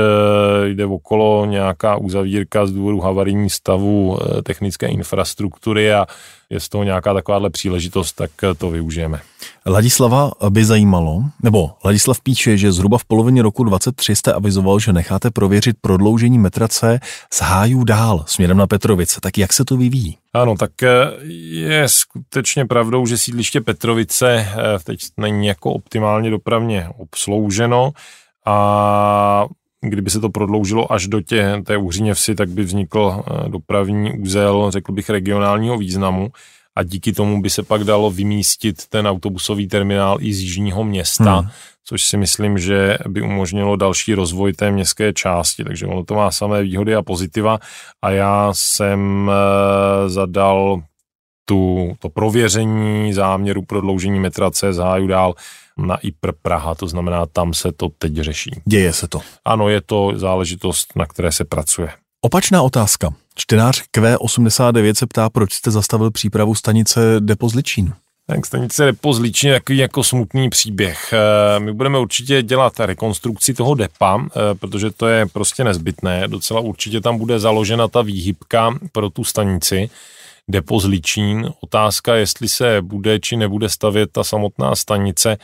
[0.69, 6.07] jde okolo nějaká uzavírka z důvodu havarijní stavu e, technické infrastruktury a
[6.51, 9.21] je z toho nějaká takováhle příležitost, tak e, to využijeme.
[9.67, 14.93] Ladislava by zajímalo, nebo Ladislav píše, že zhruba v polovině roku 23 jste avizoval, že
[14.93, 17.01] necháte prověřit prodloužení metrace
[17.33, 19.21] z hájů dál směrem na Petrovice.
[19.21, 20.19] Tak jak se to vyvíjí?
[20.35, 20.89] Ano, tak eh,
[21.51, 27.91] je skutečně pravdou, že sídliště Petrovice eh, teď není jako optimálně dopravně obslouženo
[28.47, 29.47] a
[29.81, 34.71] kdyby se to prodloužilo až do tě, té Uhříněvsi, tak by vznikl eh, dopravní úzel,
[34.71, 36.31] řekl bych, regionálního významu
[36.77, 41.37] a díky tomu by se pak dalo vymístit ten autobusový terminál i z jižního města,
[41.37, 41.51] hmm.
[41.85, 45.65] což si myslím, že by umožnilo další rozvoj té městské části.
[45.65, 47.59] Takže ono to má samé výhody a pozitiva
[48.03, 50.83] a já jsem eh, zadal
[51.51, 55.35] tu, to prověření záměru prodloužení metra z háju dál
[55.77, 58.51] na IPR Praha, to znamená, tam se to teď řeší.
[58.65, 59.21] Děje se to.
[59.45, 61.89] Ano, je to záležitost, na které se pracuje.
[62.21, 63.15] Opačná otázka.
[63.35, 67.93] Čtenář Q89 se ptá, proč jste zastavil přípravu stanice Depo Zličín.
[68.27, 71.13] Tak stanice Depo Zličín je takový jako smutný příběh.
[71.13, 76.29] Eh, my budeme určitě dělat rekonstrukci toho depa, eh, protože to je prostě nezbytné.
[76.29, 79.91] Docela určitě tam bude založena ta výhybka pro tu stanici.
[80.49, 81.51] Depo Zličín.
[81.61, 85.37] Otázka, jestli se bude či nebude stavět ta samotná stanice,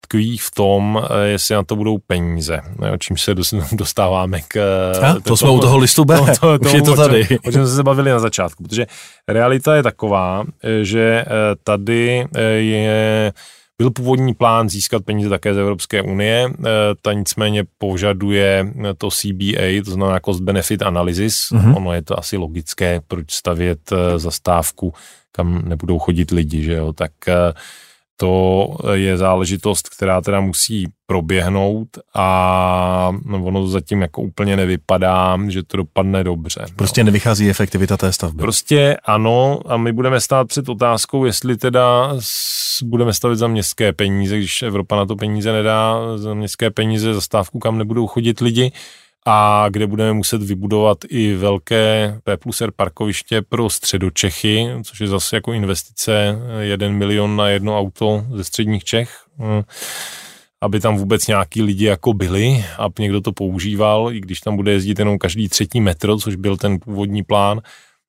[0.00, 2.60] tkví v tom, eh, jestli na to budou peníze,
[2.94, 3.34] o čím se
[3.72, 4.56] dostáváme k...
[5.02, 7.22] A, to jsme u toho listu B, to, to, už je to tady.
[7.22, 8.86] O čem, o čem jsme se bavili na začátku, protože
[9.28, 11.26] realita je taková, eh, že eh,
[11.64, 12.26] tady
[12.58, 13.32] je
[13.78, 16.50] byl původní plán získat peníze také z Evropské unie,
[17.02, 21.48] ta nicméně požaduje to CBA, to znamená cost benefit analysis.
[21.52, 21.76] Mm-hmm.
[21.76, 24.92] Ono je to asi logické, proč stavět zastávku,
[25.32, 27.12] kam nebudou chodit lidi, že jo, tak
[28.16, 33.12] to je záležitost, která teda musí proběhnout a
[33.42, 36.60] ono to zatím jako úplně nevypadá, že to dopadne dobře.
[36.62, 36.74] No.
[36.76, 37.06] Prostě no.
[37.06, 38.42] nevychází efektivita té stavby.
[38.42, 42.16] Prostě ano a my budeme stát před otázkou, jestli teda
[42.84, 47.20] budeme stavit za městské peníze, když Evropa na to peníze nedá, za městské peníze za
[47.20, 48.72] stávku, kam nebudou chodit lidi,
[49.24, 55.06] a kde budeme muset vybudovat i velké P plus R parkoviště pro středočechy, což je
[55.06, 59.62] zase jako investice 1 milion na jedno auto ze středních Čech, hm,
[60.60, 64.72] aby tam vůbec nějaký lidi jako byli a někdo to používal, i když tam bude
[64.72, 67.60] jezdit jenom každý třetí metr, což byl ten původní plán,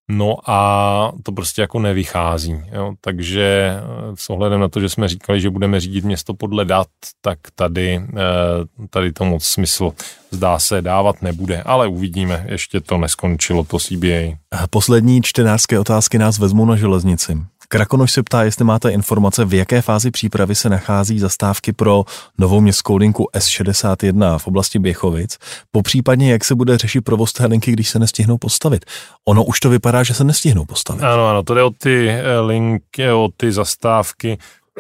[0.10, 2.62] No a to prostě jako nevychází.
[2.72, 2.94] Jo?
[3.02, 3.82] Takže eh,
[4.16, 6.88] s ohledem na to, že jsme říkali, že budeme řídit město podle dat,
[7.22, 9.92] tak tady, eh, tady to moc smysl
[10.32, 14.38] zdá se dávat nebude, ale uvidíme, ještě to neskončilo, to CBA.
[14.70, 17.38] Poslední čtenářské otázky nás vezmou na železnici.
[17.68, 22.04] Krakonoš se ptá, jestli máte informace, v jaké fázi přípravy se nachází zastávky pro
[22.38, 25.38] novou městskou linku S61 v oblasti Běchovic,
[25.72, 28.86] popřípadně jak se bude řešit provoz té linky, když se nestihnou postavit.
[29.26, 31.04] Ono už to vypadá, že se nestihnou postavit.
[31.04, 34.38] Ano, ano, to jde o ty eh, linky, o ty zastávky,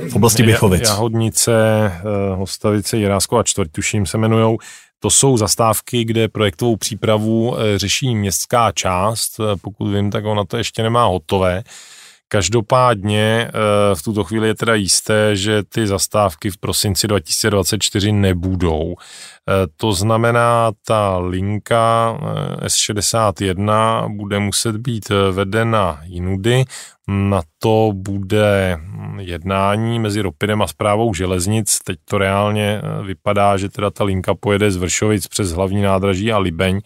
[0.09, 0.89] v oblasti Běchovic.
[0.89, 1.53] Jahodnice,
[1.85, 4.57] eh, Hostavice, Jirásko a čtvrt, tuším se jmenujou.
[4.99, 9.39] To jsou zastávky, kde projektovou přípravu eh, řeší městská část.
[9.61, 11.63] Pokud vím, tak ona to ještě nemá hotové.
[12.35, 13.51] Každopádně eh,
[13.95, 18.95] v tuto chvíli je teda jisté, že ty zastávky v prosinci 2024 nebudou.
[18.95, 22.17] Eh, to znamená, ta linka
[22.61, 23.71] eh, S61
[24.17, 26.65] bude muset být vedena jinudy.
[27.07, 31.79] Na to bude hm, jednání mezi Ropinem a zprávou železnic.
[31.83, 36.37] Teď to reálně vypadá, že teda ta linka pojede z Vršovic přes hlavní nádraží a
[36.37, 36.81] Libeň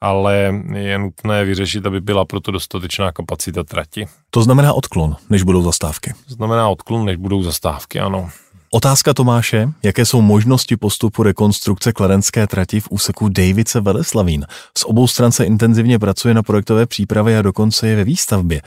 [0.00, 4.06] ale je nutné vyřešit, aby byla proto dostatečná kapacita trati.
[4.30, 6.14] To znamená odklon, než budou zastávky.
[6.28, 8.30] To znamená odklon, než budou zastávky, ano.
[8.72, 14.46] Otázka Tomáše, jaké jsou možnosti postupu rekonstrukce kladenské trati v úseku Davice Veleslavín.
[14.78, 18.62] Z obou stran se intenzivně pracuje na projektové přípravě a dokonce je ve výstavbě.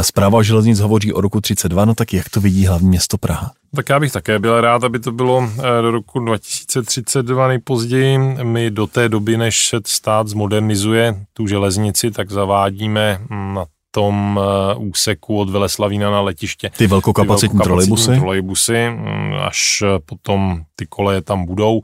[0.00, 3.50] Zpráva železnic hovoří o roku 32, no tak jak to vidí hlavní město Praha?
[3.76, 8.18] Tak já bych také byl rád, aby to bylo eh, do roku 2032 nejpozději.
[8.42, 13.64] My do té doby, než se stát zmodernizuje tu železnici, tak zavádíme na
[13.94, 16.70] tom eh, úseku od Veleslavína na letiště.
[16.76, 18.16] Ty velkokapacitní, ty velkokapacitní trolejbusy?
[18.16, 21.82] trolejbusy, mm, až eh, potom ty koleje tam budou,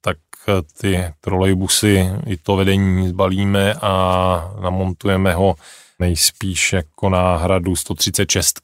[0.00, 0.16] tak
[0.80, 5.54] ty trolejbusy i to vedení zbalíme a namontujeme ho
[5.98, 8.60] nejspíš jako náhradu 136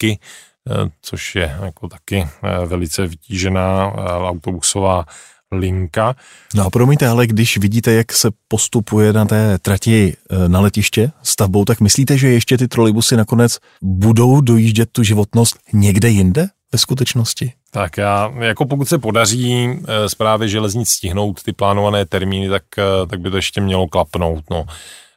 [0.68, 5.05] Eh, což je jako taky eh, velice vytížená eh, autobusová
[5.53, 6.16] linka.
[6.55, 11.64] No a promiňte, ale když vidíte, jak se postupuje na té trati na letiště stavbou,
[11.64, 17.53] tak myslíte, že ještě ty trolejbusy nakonec budou dojíždět tu životnost někde jinde ve skutečnosti?
[17.70, 22.62] Tak já, jako pokud se podaří zprávě železnic stihnout ty plánované termíny, tak,
[23.11, 24.64] tak by to ještě mělo klapnout, no.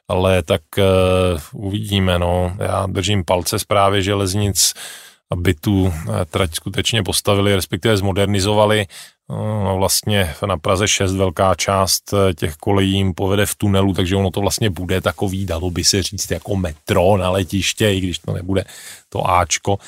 [0.08, 2.56] Ale tak uh, uvidíme, no.
[2.58, 4.74] Já držím palce zprávě železnic,
[5.30, 5.92] aby tu
[6.30, 8.86] trať skutečně postavili, respektive zmodernizovali.
[9.30, 14.16] No, vlastně na Praze 6 velká část eh, těch kolejí jim povede v tunelu, takže
[14.16, 18.18] ono to vlastně bude takový, dalo by se říct, jako metro na letiště, i když
[18.18, 18.64] to nebude
[19.08, 19.78] to Ačko,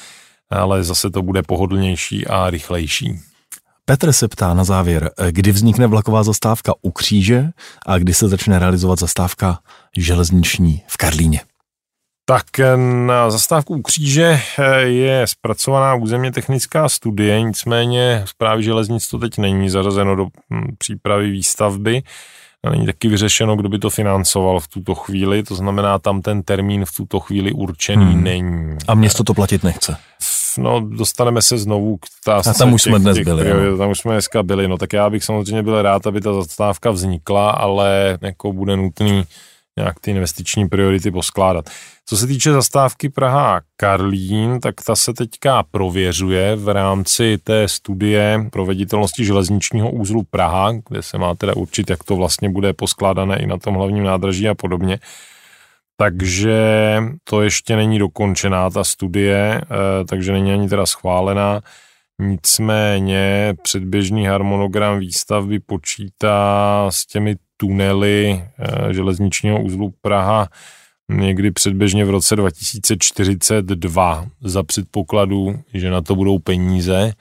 [0.51, 3.21] ale zase to bude pohodlnější a rychlejší.
[3.85, 7.49] Petr se ptá na závěr, eh, kdy vznikne vlaková zastávka u kříže
[7.87, 9.59] a kdy se začne realizovat zastávka
[9.97, 11.41] železniční v Karlíně.
[12.29, 12.45] Tak
[13.07, 19.39] na zastávku u kříže eh, je zpracovaná územně technická studie, nicméně zprávy železnic to teď
[19.39, 22.03] není zařazeno do hm, přípravy výstavby.
[22.65, 26.43] A není taky vyřešeno, kdo by to financoval v tuto chvíli, to znamená, tam ten
[26.43, 28.25] termín v tuto chvíli určený hmm.
[28.25, 28.77] není.
[28.89, 29.97] A město to platit nechce?
[30.59, 32.51] No, dostaneme se znovu k tásce.
[32.51, 33.45] A tam už těch, jsme dnes byli.
[33.45, 36.35] Těch, tam už jsme dneska byli, no tak já bych samozřejmě byl rád, aby ta
[36.35, 39.25] zastávka vznikla, ale jako bude nutný
[39.79, 41.71] nějak ty investiční priority poskládat.
[42.07, 48.47] Co se týče zastávky Praha Karlín, tak ta se teďka prověřuje v rámci té studie
[48.53, 53.47] proveditelnosti železničního úzlu Praha, kde se má teda určit, jak to vlastně bude poskládané i
[53.47, 54.99] na tom hlavním nádraží a podobně.
[55.97, 56.59] Takže
[57.25, 61.61] to ještě není dokončená ta studie, eh, takže není ani teda schválená.
[62.19, 70.49] Nicméně předběžný harmonogram výstavby počítá s těmi tunely eh, železničního úzlu Praha
[71.09, 77.13] někdy předběžně v roce 2042 za předpokladu, že na to budou peníze.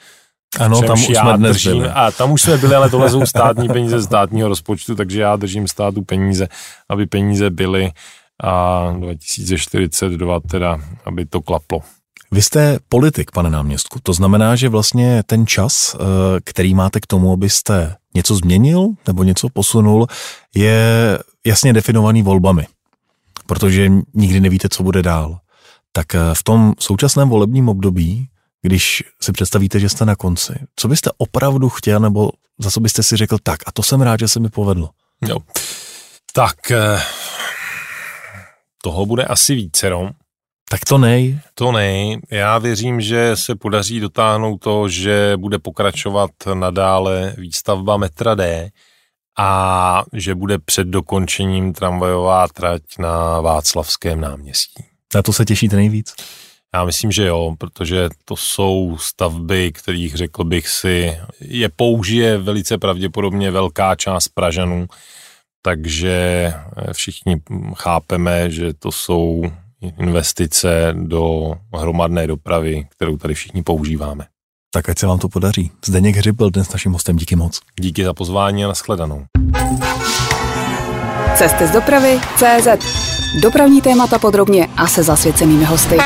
[0.59, 1.89] Ano, tam už jsme dnes držím, byli.
[1.89, 5.67] A tam už jsme byli, ale tohle jsou státní peníze státního rozpočtu, takže já držím
[5.67, 6.47] státu peníze,
[6.89, 7.91] aby peníze byly
[8.43, 11.79] a 2042 teda, aby to klaplo.
[12.31, 13.99] Vy jste politik, pane náměstku.
[14.03, 15.99] To znamená, že vlastně ten čas, eh,
[16.43, 20.07] který máte k tomu, abyste něco změnil nebo něco posunul,
[20.55, 22.67] je jasně definovaný volbami.
[23.45, 25.39] Protože nikdy nevíte, co bude dál.
[25.91, 28.27] Tak eh, v tom současném volebním období,
[28.61, 33.03] když si představíte, že jste na konci, co byste opravdu chtěl, nebo za co byste
[33.03, 34.89] si řekl, tak a to jsem rád, že se mi povedlo.
[35.27, 35.37] Jo.
[36.33, 36.99] Tak eh,
[38.83, 40.09] toho bude asi vícero.
[40.75, 41.39] Tak to nej.
[41.53, 42.19] To nej.
[42.31, 48.69] Já věřím, že se podaří dotáhnout to, že bude pokračovat nadále výstavba metra D
[49.39, 54.83] a že bude před dokončením tramvajová trať na Václavském náměstí.
[55.15, 56.13] Na to se těšíte nejvíc?
[56.73, 62.77] Já myslím, že jo, protože to jsou stavby, kterých řekl bych si, je použije velice
[62.77, 64.87] pravděpodobně velká část Pražanů,
[65.61, 66.53] takže
[66.93, 67.35] všichni
[67.75, 74.25] chápeme, že to jsou investice do hromadné dopravy, kterou tady všichni používáme.
[74.73, 75.71] Tak ať se vám to podaří.
[75.85, 77.59] Zdeněk Hřib byl dnes naším hostem, díky moc.
[77.79, 79.25] Díky za pozvání a nashledanou.
[81.35, 82.67] Cesty z dopravy CZ.
[83.41, 85.97] Dopravní témata podrobně a se zasvěcenými hosty.